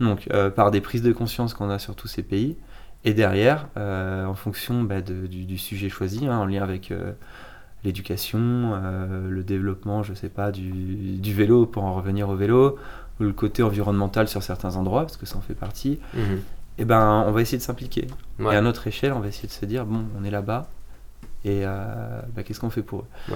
[0.00, 2.56] Donc, euh, par des prises de conscience qu'on a sur tous ces pays,
[3.04, 7.12] et derrière, euh, en fonction bah, du, sujet choisi, hein, en lien avec euh,
[7.84, 8.80] l'éducation,
[9.28, 12.78] le développement, je sais pas, du, vélo pour en revenir au vélo,
[13.20, 16.22] ou le côté environnemental sur certains endroits, parce que ça en fait partie, mhm.
[16.22, 16.40] et
[16.78, 18.08] eh ben on va essayer de s'impliquer.
[18.40, 20.68] Et à notre échelle, on va essayer de se dire, bon, on est là-bas,
[21.44, 23.34] et bah, qu'est-ce qu'on fait pour eux?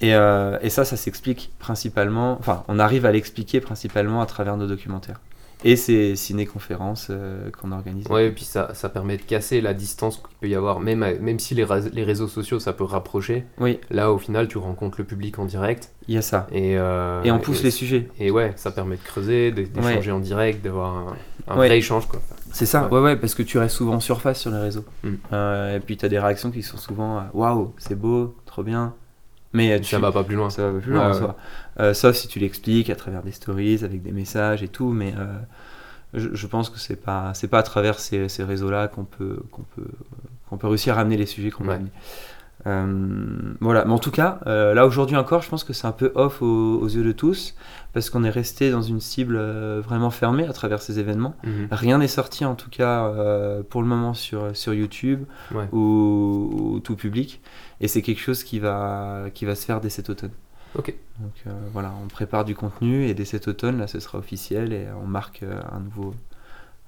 [0.00, 4.68] Et, et, ça, ça s'explique principalement, enfin, on arrive à l'expliquer principalement à travers nos
[4.68, 5.20] documentaires
[5.64, 8.06] et ces ciné-conférences euh, qu'on organise.
[8.08, 11.00] Ouais, et puis ça, ça permet de casser la distance qu'il peut y avoir, même,
[11.20, 13.44] même si les, les réseaux sociaux ça peut rapprocher.
[13.58, 13.80] Oui.
[13.90, 15.92] Là, au final, tu rencontres le public en direct.
[16.06, 16.46] Il y a ça.
[16.52, 18.08] Et, euh, et on pousse les sujets.
[18.18, 21.16] Et ouais, ça permet de creuser, d'échanger en direct, d'avoir un,
[21.48, 22.06] un vrai échange.
[22.06, 22.20] quoi.
[22.52, 23.00] C'est ça, ouais.
[23.00, 23.16] ouais.
[23.16, 24.84] parce que tu restes souvent en surface sur les réseaux.
[25.02, 25.14] Mm.
[25.32, 28.94] Euh, et puis tu as des réactions qui sont souvent waouh, c'est beau, trop bien.
[29.52, 30.50] Mais ça va pas plus loin.
[30.50, 31.34] Ça va plus loin,
[31.80, 34.90] euh, sauf si tu l'expliques à travers des stories, avec des messages et tout.
[34.90, 35.38] Mais euh,
[36.14, 39.62] je, pense que c'est pas c'est pas à travers ces, ces réseaux-là qu'on peut qu'on
[39.62, 39.90] peut
[40.48, 41.78] qu'on peut réussir à ramener les sujets qu'on ouais.
[42.66, 45.92] Euh, voilà, mais en tout cas, euh, là aujourd'hui encore, je pense que c'est un
[45.92, 47.54] peu off aux, yeux de tous,
[47.92, 49.38] parce qu'on est resté dans une cible
[49.78, 51.36] vraiment fermée à travers ces événements.
[51.44, 51.68] Mhm.
[51.70, 53.12] Rien n'est sorti en tout cas
[53.70, 55.24] pour le moment sur, sur YouTube
[55.72, 57.40] ou, tout public,
[57.80, 60.32] et c'est quelque chose qui va, qui va se faire dès cet automne.
[60.76, 60.94] Ok.
[61.20, 64.86] Donc voilà, on prépare du contenu, et dès cet automne, là ce sera officiel, et
[65.02, 66.14] on marque un nouveau,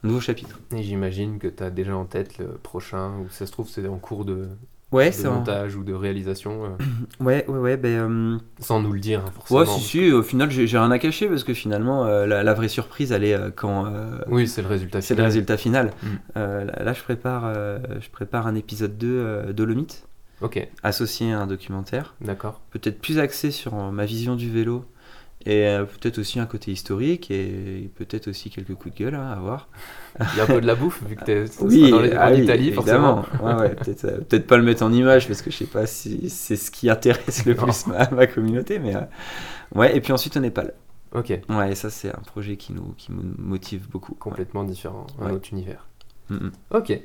[0.03, 0.61] nouveau chapitre.
[0.74, 3.87] Et j'imagine que tu as déjà en tête le prochain, ou ça se trouve c'est
[3.88, 4.48] en cours de,
[4.92, 6.68] ouais, de montage ou de réalisation euh.
[7.24, 7.76] Ouais, ouais, ouais.
[7.76, 9.61] Ben, euh, Sans nous le dire, hein, forcément.
[9.61, 12.68] Ouais, si, si, au final, j'ai rien à cacher parce que finalement, euh, la, vraie
[12.68, 13.92] surprise, elle est quand.
[14.29, 15.03] oui, c'est le résultat final.
[15.03, 15.92] C'est le résultat final.
[16.03, 16.37] Mm.
[16.37, 20.07] Là, je, prépare, je prépare un épisode 2 Dolomite.
[20.42, 20.66] Ok.
[20.83, 22.14] Associé à un documentaire.
[22.20, 22.61] D'accord.
[22.70, 24.85] Peut-être plus axé sur ma vision du vélo
[25.46, 29.26] et euh, peut-être aussi un côté historique et peut-être aussi quelques coups de gueule hein,
[29.31, 29.68] à voir.
[30.20, 32.12] Il y a un peu de la bouffe vu que tu es oui, dans les,
[32.12, 33.24] ah en Italie, forcément.
[33.42, 35.87] Ouais, ouais, peut-être euh, peut pas le mettre en image parce que je sais pas
[35.87, 39.00] si c'est ce qui intéresse le plus ma, ma, communauté, mais euh,
[39.74, 39.96] ouais.
[39.96, 40.74] Et puis ensuite au Népal.
[41.14, 41.33] Ok.
[41.48, 44.14] Ouais, et ça, c'est un projet qui nous, qui nous motive beaucoup.
[44.14, 45.87] Complètement différent, un autre univers.
[46.29, 46.50] Mm.
[46.70, 47.00] Ok.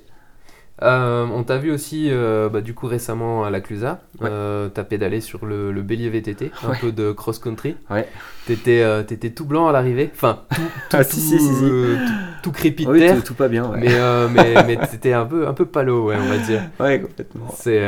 [0.81, 4.01] Euh, on t'a vu aussi, euh, bah, du coup, récemment à la Clusa.
[4.19, 4.27] Ouais.
[4.29, 6.77] Euh, T'as pédalé sur le, le bélier VTT, un Ouais.
[6.81, 7.77] peu de cross-country.
[7.89, 8.07] Ouais.
[8.45, 10.11] T'étais t'étais tout blanc à l'arrivée.
[10.13, 11.61] Enfin, tout, tout, Ah, si, si, si, si.
[11.61, 11.97] tout,
[12.43, 13.15] tout crépi de Oui, terre.
[13.15, 13.79] tout, tout pas bien, ouais.
[13.79, 13.89] Mais,
[14.29, 16.61] mais, mais t'étais un peu, un peu palo, on va dire.
[16.79, 17.47] Ouais, complètement.
[17.55, 17.79] C'est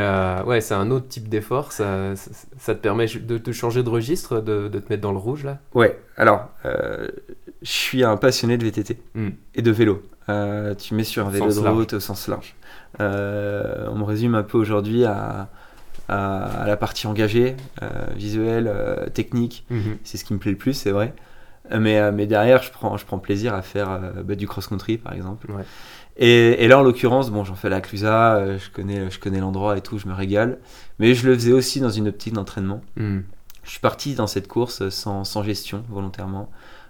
[0.45, 1.73] ouais, c'est un autre type d'effort.
[1.73, 5.11] Ça, ça, ça te permet de te changer de registre, de, de te mettre dans
[5.11, 5.57] le rouge, là?
[5.73, 6.47] Ouais, alors,
[7.61, 9.29] je suis un passionné de VTT Hmm.
[9.55, 10.03] et de vélo.
[10.29, 11.77] Euh, tu mets sur un vélo Sens de large.
[11.77, 12.55] route au sens large.
[12.99, 15.49] Euh, on me résume un peu aujourd'hui à,
[16.09, 19.65] à, à la partie engagée, euh, visuelle, euh, technique.
[19.69, 19.97] Mhm.
[20.03, 21.13] C'est ce qui me plaît le plus, c'est vrai.
[21.77, 25.51] Mais, mais derrière, je prends, je prends plaisir à faire bah, du cross-country, par exemple.
[25.51, 25.63] Ouais.
[26.15, 29.77] Et, et là, en l'occurrence, bon, j'en fais la Clusa, je connais, je connais l'endroit
[29.77, 30.59] et tout, je me régale.
[30.99, 32.81] Mais je le faisais aussi dans une optique d'entraînement.
[32.95, 33.23] Mhm.
[33.65, 36.49] Je suis parti dans cette course sans, sans gestion, volontairement.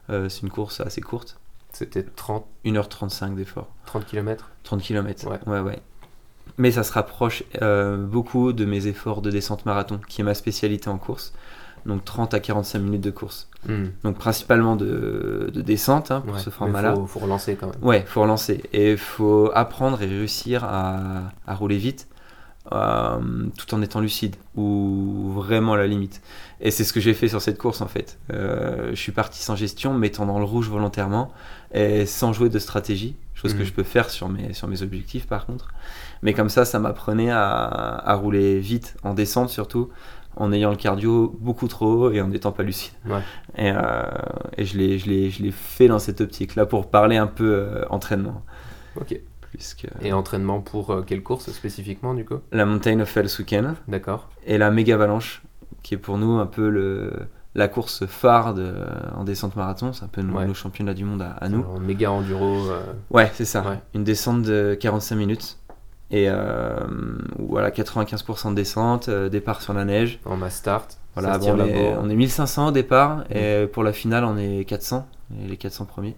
[0.10, 1.38] Euh, c'est une course assez courte,
[1.74, 4.50] C'était 30, 1h35 d'effort, 30 km.
[4.64, 5.28] 30 km.
[5.28, 5.40] Ouais.
[5.48, 5.80] ouais, ouais.
[6.58, 10.34] Mais ça se rapproche euh, beaucoup de mes efforts de descente marathon, qui est ma
[10.34, 11.34] spécialité en course.
[11.86, 13.48] Donc 30 à 45 minutes de course.
[13.68, 13.92] Mhm.
[14.04, 16.96] Donc principalement de, de descente hein, pour Ouais, ce format-là.
[16.96, 17.84] Faut, faut relancer quand même.
[17.84, 18.64] Ouais, faut relancer.
[18.74, 22.08] Et il faut apprendre et réussir à, à rouler vite
[22.72, 23.18] euh,
[23.58, 26.22] tout en étant lucide ou vraiment à la limite.
[26.60, 28.18] Et c'est ce que j'ai fait sur cette course en fait.
[28.34, 31.32] Euh, je suis parti sans gestion, mettant dans le rouge volontairement
[31.74, 33.60] et sans jouer de stratégie, chose Mhm.
[33.60, 35.70] que je peux faire sur mes, sur mes objectifs par contre.
[36.24, 39.90] Mais comme ça, ça m'apprenait à, à rouler vite, en descente surtout,
[40.36, 42.94] en ayant le cardio beaucoup trop haut et en n'étant pas lucide.
[43.08, 43.22] Ouais.
[43.58, 44.04] Et, euh,
[44.58, 48.44] et je l'ai- fait dans cette optique-là pour parler un peu entraînement.
[49.00, 49.20] Ok.
[49.80, 52.40] Que Et entraînement pour euh, quelle course spécifiquement, du coup?
[52.52, 54.30] La Mountain of Hell ce week-end D'accord.
[54.46, 55.42] et la Méga Avalanche,
[55.84, 57.12] qui est pour nous un peu le,
[57.56, 58.74] la course phare de,
[59.16, 59.94] en descente marathon.
[59.94, 60.46] C'est un peu nos, Ouais.
[60.46, 61.60] nos championnats du monde à, à nous.
[61.60, 62.70] Alors, méga enduro.
[62.70, 63.62] euh, Ouais, c'est ça.
[63.62, 63.80] Ouais.
[63.94, 65.58] Une descente de 45 minutes.
[66.10, 66.78] Et euh,
[67.38, 70.20] voilà, 95% de descente, euh, départ sur la neige.
[70.26, 70.98] en mass start.
[71.16, 74.64] Voilà, bon, on, est, on est 1500 au départ et pour la finale on est
[74.66, 75.08] 400,
[75.44, 76.16] et les 400 premiers.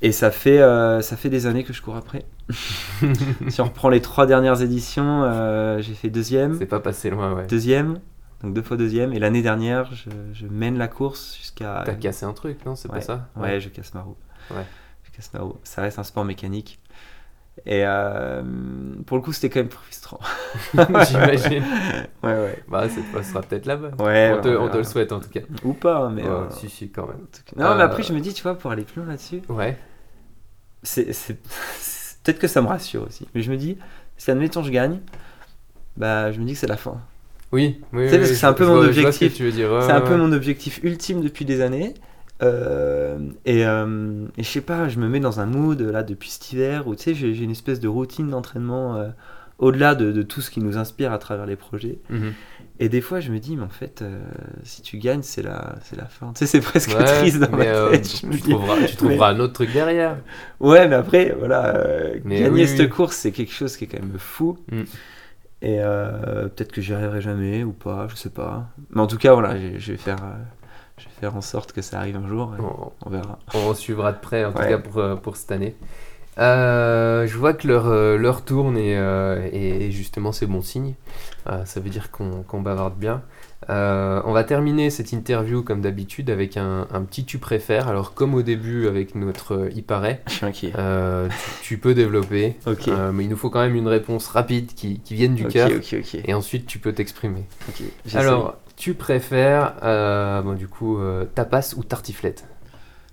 [0.00, 2.24] Et ça fait, euh, ça fait des années que je cours après.
[3.48, 7.34] si on reprend les trois dernières éditions, euh, j'ai fait deuxième, C'est pas passé loin,
[7.34, 7.46] ouais.
[7.46, 7.98] deuxième,
[8.42, 9.12] donc deux fois deuxième.
[9.12, 11.82] Et l'année dernière, je, je mène la course jusqu'à.
[11.84, 12.76] T'as cassé un truc, non?
[12.76, 12.96] C'est Ouais.
[12.98, 14.16] pas ça Ouais, je casse ma roue.
[14.52, 14.64] Ouais.
[15.04, 15.56] Je casse ma roue.
[15.64, 16.78] Ça reste un sport mécanique.
[17.66, 18.42] Et euh,
[19.06, 20.20] pour le coup, c'était quand même frustrant.
[20.74, 21.62] J'imagine.
[22.22, 22.62] Ouais, ouais.
[22.68, 23.90] Bah, cette fois, ce sera peut-être là-bas.
[24.04, 25.40] Ouais, on, te, on on te le souhaite en tout cas.
[25.64, 26.22] Ou pas, mais.
[26.22, 27.18] Ouais, euh, Si, si, quand même.
[27.56, 29.76] Non, mais Euh, après, je me dis, tu vois, pour aller plus loin là-dessus, Ouais.
[30.82, 31.06] c'est
[32.24, 33.26] peut-être que ça me rassure aussi.
[33.34, 33.78] Mais je me dis,
[34.16, 35.00] si admettons je gagne,
[35.96, 37.00] bah je me dis que c'est la fin.
[37.52, 38.04] Oui, oui.
[38.04, 39.40] Tu sais, oui, parce que c'est un peu mon objectif.
[39.40, 39.50] ouais,
[39.82, 41.94] c'est un peu mon objectif ultime depuis des années.
[42.42, 46.30] Euh, et, euh, et je sais pas, je me mets dans un mood là depuis
[46.30, 49.08] cet hiver où tu sais, j'ai une espèce de routine d'entraînement euh,
[49.58, 51.98] au-delà de, de tout ce qui nous inspire à travers les projets.
[52.10, 52.32] Mhm.
[52.80, 54.04] Et des fois, je me dis, mais en fait,
[54.62, 56.32] si tu gagnes, c'est la, la fin.
[56.32, 58.02] Tu sais, c'est presque Ouais, triste dans ma tête.
[58.20, 60.16] Tu, trouveras, tu trouveras un autre truc derrière.
[60.60, 61.74] Ouais, mais après, voilà,
[62.24, 62.88] Mais gagner oui, cette oui.
[62.88, 64.58] course, c'est quelque chose qui est quand même fou.
[64.70, 64.82] Mm.
[65.62, 68.68] Et peut-être que j'y arriverai jamais ou pas, je sais pas.
[68.90, 70.18] Mais en tout cas, voilà, je, je vais faire,
[70.98, 72.52] je vais faire en sorte que ça arrive un jour.
[72.58, 73.38] On, On verra.
[73.54, 74.68] on suivra de près, en tout Ouais.
[74.68, 75.74] cas pour, euh, pour cette année.
[76.38, 80.94] Euh, je vois que l'heure euh, tourne et, euh, et justement c'est bon signe.
[81.50, 83.22] Euh, ça veut dire qu'on qu'on bavarde bien.
[83.68, 87.88] On va terminer cette interview comme d'habitude avec un, un petit tu préfères.
[87.88, 90.22] Alors comme au début avec notre il paraît,
[90.76, 92.86] euh, tu, tu peux développer, Ok.
[92.86, 95.52] Euh, mais il nous faut quand même une réponse rapide qui, qui vienne du ok,
[95.52, 95.70] cœur
[96.24, 97.44] et ensuite tu peux t'exprimer.
[98.14, 102.46] Alors tu préfères euh, bon, du coup euh, tapas ou tartiflette?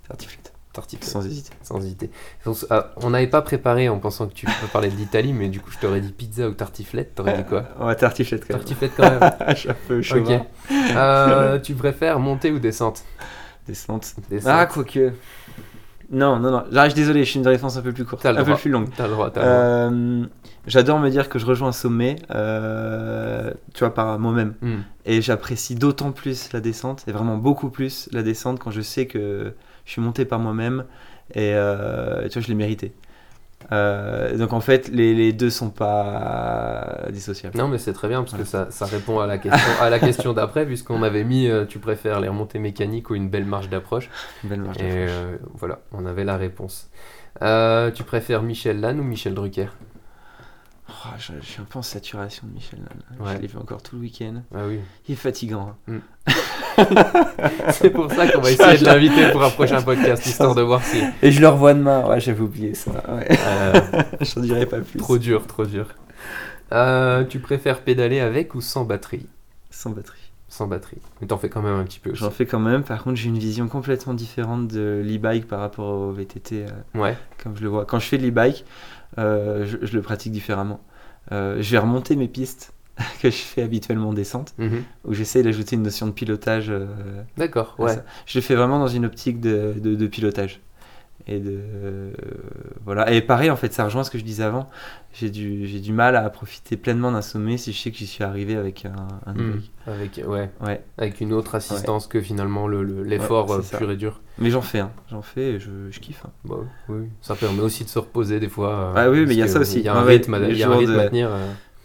[0.08, 1.10] Tartiflette, Tartiflette.
[1.10, 1.50] sans hésiter.
[1.62, 2.10] Sans hésiter.
[2.46, 5.48] On ah, On n'avait pas préparé en pensant que tu peux parler de l'Italie, mais
[5.48, 7.16] du coup, je t'aurais dit pizza ou tartiflette.
[7.16, 7.64] T'aurais dit quoi?
[7.80, 8.58] Euh, Ouais, tartiflette quand même.
[8.58, 9.32] Tartiflette quand même.
[9.48, 11.62] je suis un peu ok.
[11.62, 13.02] tu préfères monter ou descente?
[13.66, 14.14] Descente.
[14.30, 14.52] Descente.
[14.54, 15.12] Ah, quoique.
[16.10, 16.64] Non, non, non.
[16.70, 18.24] Là, je suis désolé, je suis une réponse un peu plus courte.
[18.24, 18.88] Un peu plus longue.
[18.96, 19.58] T'as le droit, t'as le droit.
[19.58, 20.26] Euh,
[20.66, 24.54] J'adore me dire que je rejoins un sommet, euh, tu vois, par moi-même.
[24.62, 24.78] Hmm.
[25.04, 29.06] Et j'apprécie d'autant plus la descente, et vraiment beaucoup plus la descente quand je sais
[29.06, 30.84] que je suis monté par moi-même
[31.34, 32.92] et euh, tu vois, je l'ai mérité.
[33.72, 37.58] Euh, donc en fait, les, les deux sont pas dissociables.
[37.58, 39.98] Non, mais c'est très bien parce que ça, ça répond à la question, à la
[39.98, 43.68] question d'après, puisqu'on avait mis euh, tu préfères les remontées mécaniques ou une belle marge
[43.68, 44.08] d'approche?
[44.44, 45.10] Belle marge Et d'approche.
[45.10, 46.90] euh, voilà, on avait la réponse.
[47.40, 49.68] Tu préfères Michel Lannes ou Michel Drucker?
[50.88, 52.78] Oh, je, je suis un peu en saturation de Michel.
[52.78, 53.26] Lannes.
[53.26, 53.34] Ouais.
[53.36, 54.42] Je l'ai vu encore tout le week-end.
[54.54, 54.78] Ah oui.
[55.08, 55.74] Il est fatigant.
[55.88, 55.98] hein.
[57.70, 60.82] c'est pour ça qu'on va essayer de l'inviter pour un prochain podcast, histoire de voir
[60.82, 61.00] si.
[61.22, 62.06] Et je le revois demain.
[62.06, 62.90] Ouais, j'avais oublié ça.
[63.08, 63.28] Ouais.
[63.30, 63.80] Euh,
[64.20, 64.98] J'en dirai pas plus.
[64.98, 65.86] Trop dur, trop dur.
[66.72, 69.26] Euh, tu préfères pédaler avec ou sans batterie?
[69.70, 70.20] Sans batterie.
[70.48, 70.98] Sans batterie.
[71.20, 72.82] Mais t'en fais quand même un petit peu J'en fais quand même.
[72.82, 76.64] Par contre, j'ai une vision complètement différente de l'e-bike par rapport au VTT.
[76.64, 77.16] Euh, ouais.
[77.42, 77.84] Comme je le vois.
[77.84, 78.64] Quand je fais de l'e-bike,
[79.16, 80.80] je, je, le pratique différemment.
[81.30, 82.72] je vais remonter mes pistes
[83.20, 84.82] que je fais habituellement descente, mhm.
[85.04, 86.70] où j'essaie d'ajouter une notion de pilotage.
[86.70, 86.86] Euh,
[87.36, 87.96] D'accord, ouais.
[88.26, 90.60] Je le fais vraiment dans une optique de, de, pilotage.
[91.28, 91.58] Et de
[92.84, 93.10] voilà.
[93.12, 94.68] Et pareil, en fait, ça rejoint ce que je disais avant.
[95.12, 98.06] J'ai du, j'ai du mal à profiter pleinement d'un sommet si je sais que j'y
[98.06, 99.62] suis arrivé avec un, un mhm.
[99.88, 100.50] Avec, ouais.
[100.64, 100.82] ouais.
[100.98, 104.20] Avec une autre assistance que finalement l'effort le, euh, pur et dur.
[104.38, 104.92] Mais j'en fais, hein.
[105.10, 106.22] j'en fais et je, je kiffe.
[106.24, 106.30] Hein.
[106.44, 106.56] Bah,
[106.88, 107.08] oui.
[107.22, 108.70] Ça permet aussi de se reposer des fois.
[108.70, 109.80] Euh, ah oui, mais il y a ça aussi.
[109.80, 111.30] Il y a un rythme, à, à tenir.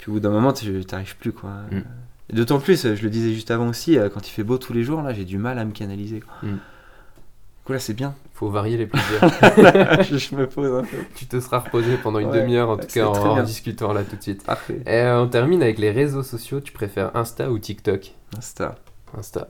[0.02, 1.32] Puis au bout d'un moment, tu n'arrives plus.
[1.32, 1.52] quoi.
[1.72, 2.36] Mm.
[2.36, 4.84] D'autant plus, je le disais juste avant aussi, euh, quand il fait beau tous les
[4.84, 6.22] jours, là, j'ai du mal à me canaliser.
[6.22, 6.34] Quoi.
[6.42, 6.54] Mm.
[6.54, 8.16] Du coup, là, c'est bien.
[8.34, 9.22] faut varier les plaisirs.
[9.22, 10.98] je, me pose un peu.
[11.16, 14.22] Tu te seras reposé pendant une demi-heure, en tout cas, en, discutant là tout de
[14.24, 14.44] suite.
[14.44, 14.82] Parfait.
[14.88, 16.62] Et euh, on termine avec les réseaux sociaux.
[16.62, 18.14] Tu préfères Insta ou TikTok?
[18.36, 18.76] Insta.
[19.16, 19.50] Insta.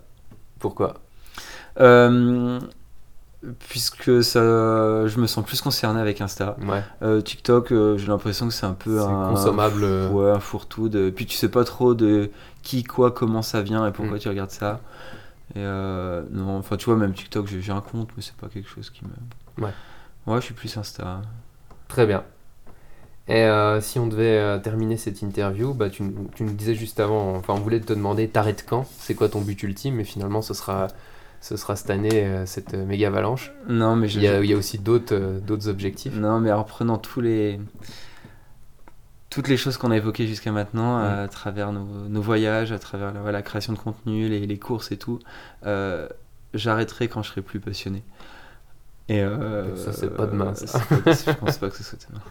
[0.60, 0.96] Pourquoi?
[1.80, 2.60] Euh,
[3.60, 4.40] puisque ça,
[5.08, 6.56] je me sens plus concerné avec Insta.
[7.02, 10.90] Euh, TikTok, euh, j'ai l'impression que c'est un peu un consommable, ouais, un fourre-tout.
[10.90, 11.10] De...
[11.10, 12.30] Puis tu sais pas trop de
[12.62, 14.20] qui, quoi, comment ça vient et pourquoi mm.
[14.20, 14.82] tu regardes ça.
[15.56, 18.70] Et euh, non, enfin tu vois, même TikTok, j'ai un compte, mais c'est pas quelque
[18.70, 19.66] chose qui me.
[19.66, 19.74] Ouais.
[20.28, 21.22] Ouais, je suis plus Insta.
[21.88, 22.24] Très bien.
[23.28, 23.48] Et
[23.82, 26.04] si on devait terminer cette interview, bah, tu,
[26.36, 28.86] tu, nous disais juste avant, enfin on voulait te demander, t'arrêtes quand?
[28.98, 30.00] C'est quoi ton but ultime?
[30.00, 30.88] Et finalement, ce sera
[31.42, 33.52] ce sera cette année euh, cette euh, méga avalanche.
[33.68, 36.16] Non, mais il, y a, il y a aussi d'autres euh, d'autres objectifs.
[36.16, 37.60] Non, mais en prenant tous les
[39.32, 43.14] toutes les choses qu'on a évoquées jusqu'à maintenant, à travers nos, nos, voyages, à travers
[43.14, 45.20] la, la création de contenu, les, les, courses et tout,
[46.54, 48.04] j'arrêterai quand je serai plus passionné.
[49.08, 49.24] Et
[49.78, 50.54] ça, c'est pas demain.
[50.54, 50.82] Ça.
[50.90, 52.22] je pense pas que ce soit demain.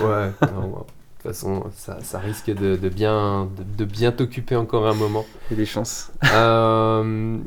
[0.00, 0.26] Voilà.
[0.26, 0.84] Ouais, non,
[1.22, 5.24] toute façon, ça, ça risque de, de bien, de, de bien t'occuper encore un moment.
[5.50, 6.10] A des chances.
[6.32, 7.38] Euh,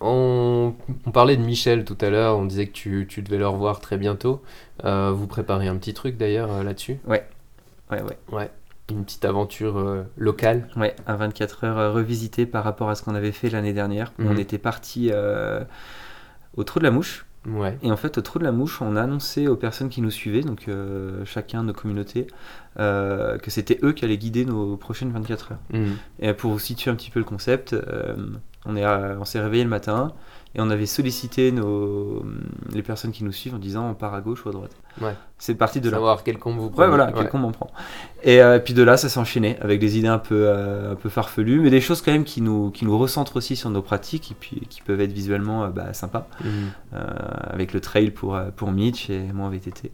[0.00, 0.74] on,
[1.12, 3.96] parlait de Michel tout à l'heure, on disait que tu, tu, devais le revoir très
[3.96, 4.42] bientôt.
[4.84, 6.98] Euh, vous préparez un petit truc d'ailleurs euh, là-dessus?
[7.06, 7.26] Ouais.
[7.90, 8.18] Ouais, ouais.
[8.30, 8.50] Ouais.
[8.90, 10.68] Une petite aventure euh, locale?
[10.76, 14.12] Ouais, à 24 heures revisité par rapport à ce qu'on avait fait l'année dernière.
[14.18, 14.38] On mhm.
[14.38, 15.10] était parti
[16.56, 17.26] au Trou de la Mouche.
[17.46, 17.78] Ouais.
[17.82, 20.10] Et en fait, au Trou de la Mouche, on a annoncé aux personnes qui nous
[20.10, 20.68] suivaient, donc
[21.24, 22.26] chacun de nos communautés,
[22.76, 25.58] que c'était eux qui allaient guider nos prochaines 24 heures.
[25.72, 25.96] Mhm.
[26.20, 27.76] Et pour vous situer un petit peu le concept,
[28.64, 30.12] on est on s'est réveillé le matin
[30.56, 32.24] et on avait sollicité nos,
[32.72, 34.70] les personnes qui nous suivent en disant on part à gauche ou à droite.
[35.00, 35.14] Ouais.
[35.36, 35.96] C'est parti de là.
[35.96, 36.84] Savoir quel combe vous prenez.
[36.84, 37.70] Ouais, voilà, quel combe on prend.
[38.22, 40.94] Et euh, puis de là, ça s'est enchaîné avec des idées un peu, euh, un
[40.94, 43.82] peu farfelues, mais des choses quand même qui nous, qui nous recentrent aussi sur nos
[43.82, 46.28] pratiques et puis qui peuvent être visuellement euh, bah, sympas.
[46.44, 46.70] Mhm.
[46.92, 49.90] avec le trail pour, pour Mitch et moi en VTT.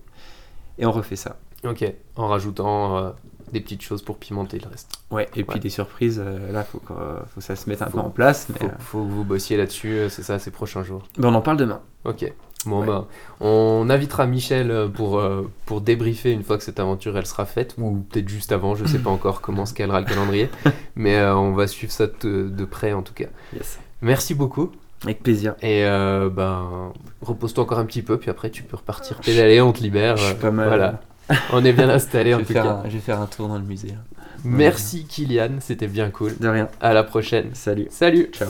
[0.79, 1.37] Et on refait ça.
[1.65, 1.85] Ok,
[2.17, 3.15] en rajoutant
[3.53, 4.91] des petites choses pour pimenter le reste.
[5.11, 6.93] Ouais, et puis des surprises, euh, là, faut que,
[7.35, 8.49] faut ça se mette un peu en place.
[8.49, 11.03] Mais, faut, euh, faut, que vous bossiez là-dessus, euh, c'est ça, ces prochains jours.
[11.19, 11.81] Ben, on en parle demain.
[12.05, 12.33] Ok.
[12.67, 13.07] Bon, bah,
[13.41, 15.23] on invitera Michel pour,
[15.65, 18.85] pour débriefer une fois que cette aventure elle sera faite, ou peut-être juste avant, je
[18.85, 20.51] sais pas encore comment se calera le calendrier,
[20.95, 23.29] mais on va suivre ça de, près en tout cas.
[23.55, 23.79] Yes.
[24.03, 24.73] Merci beaucoup.
[25.05, 25.55] Avec plaisir.
[25.63, 29.81] Et ben, repose-toi encore un petit peu, puis après tu peux repartir pédaler, on te
[29.81, 30.19] libère.
[30.19, 30.69] Je suis pas mal.
[30.69, 31.01] Voilà.
[31.53, 32.83] On est bien installé en tout cas.
[32.87, 33.95] je vais faire un tour dans le musée.
[34.45, 36.37] Merci Kylian, c'était bien cool.
[36.39, 36.69] De rien.
[36.81, 37.51] À la prochaine.
[37.53, 37.89] Salut.
[37.91, 38.31] Salut.
[38.33, 38.49] Ciao.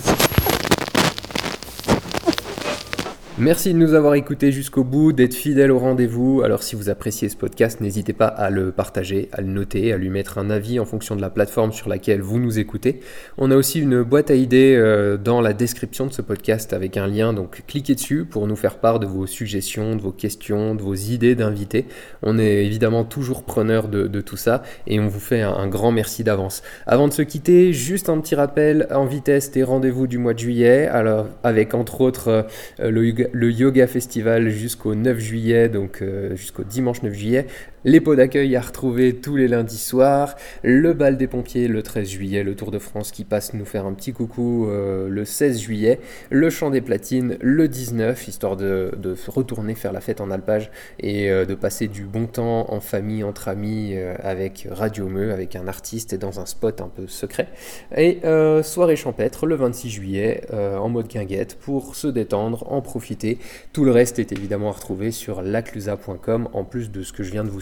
[3.41, 6.43] Merci de nous avoir écoutés jusqu'au bout, d'être fidèles au rendez-vous.
[6.45, 9.97] Alors si vous appréciez ce podcast, n'hésitez pas à le partager, à le noter, à
[9.97, 13.01] lui mettre un avis en fonction de la plateforme sur laquelle vous nous écoutez.
[13.39, 16.99] On a aussi une boîte à idées euh, dans la description de ce podcast avec
[16.99, 20.75] un lien, donc cliquez dessus pour nous faire part de vos suggestions, de vos questions,
[20.75, 21.87] de vos idées d'invités.
[22.23, 26.25] On est évidemment toujours preneur de, tout ça et on vous fait un, grand merci
[26.25, 26.63] d'avance.
[26.87, 30.41] Avant de se quitter, juste un petit rappel en vitesse des rendez-vous du mois de
[30.41, 32.47] juillet, alors avec entre autres
[32.81, 37.47] euh, le le Yoga Festival jusqu'au 9 juillet, donc euh, jusqu'au dimanche 9 juillet.
[37.87, 40.37] Les pots d'accueil à retrouver tous les lundis soirs.
[40.63, 42.43] Le bal des pompiers le 13 juillet.
[42.43, 45.99] Le Tour de France qui passe nous faire un petit coucou euh, le 16 juillet.
[46.29, 48.91] Le chant des platines le 19, histoire de,
[49.29, 53.25] retourner faire la fête en alpage et euh, de passer du bon temps en famille,
[53.25, 57.49] entre amis, avec Radio Meux, avec un artiste et dans un spot un peu secret.
[57.97, 58.21] Et
[58.63, 63.39] soirée champêtre le 26 juillet en mode guinguette pour se détendre, en profiter
[63.73, 67.31] tout le reste est évidemment à retrouver sur laclusa.com en plus de ce que je
[67.31, 67.61] viens de vous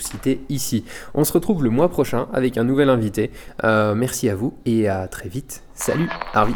[0.48, 0.84] ici.
[1.14, 3.30] On se retrouve le mois prochain avec un nouvel invité.
[3.64, 5.62] Euh, merci à vous et à très vite.
[5.74, 6.54] Salut Harvey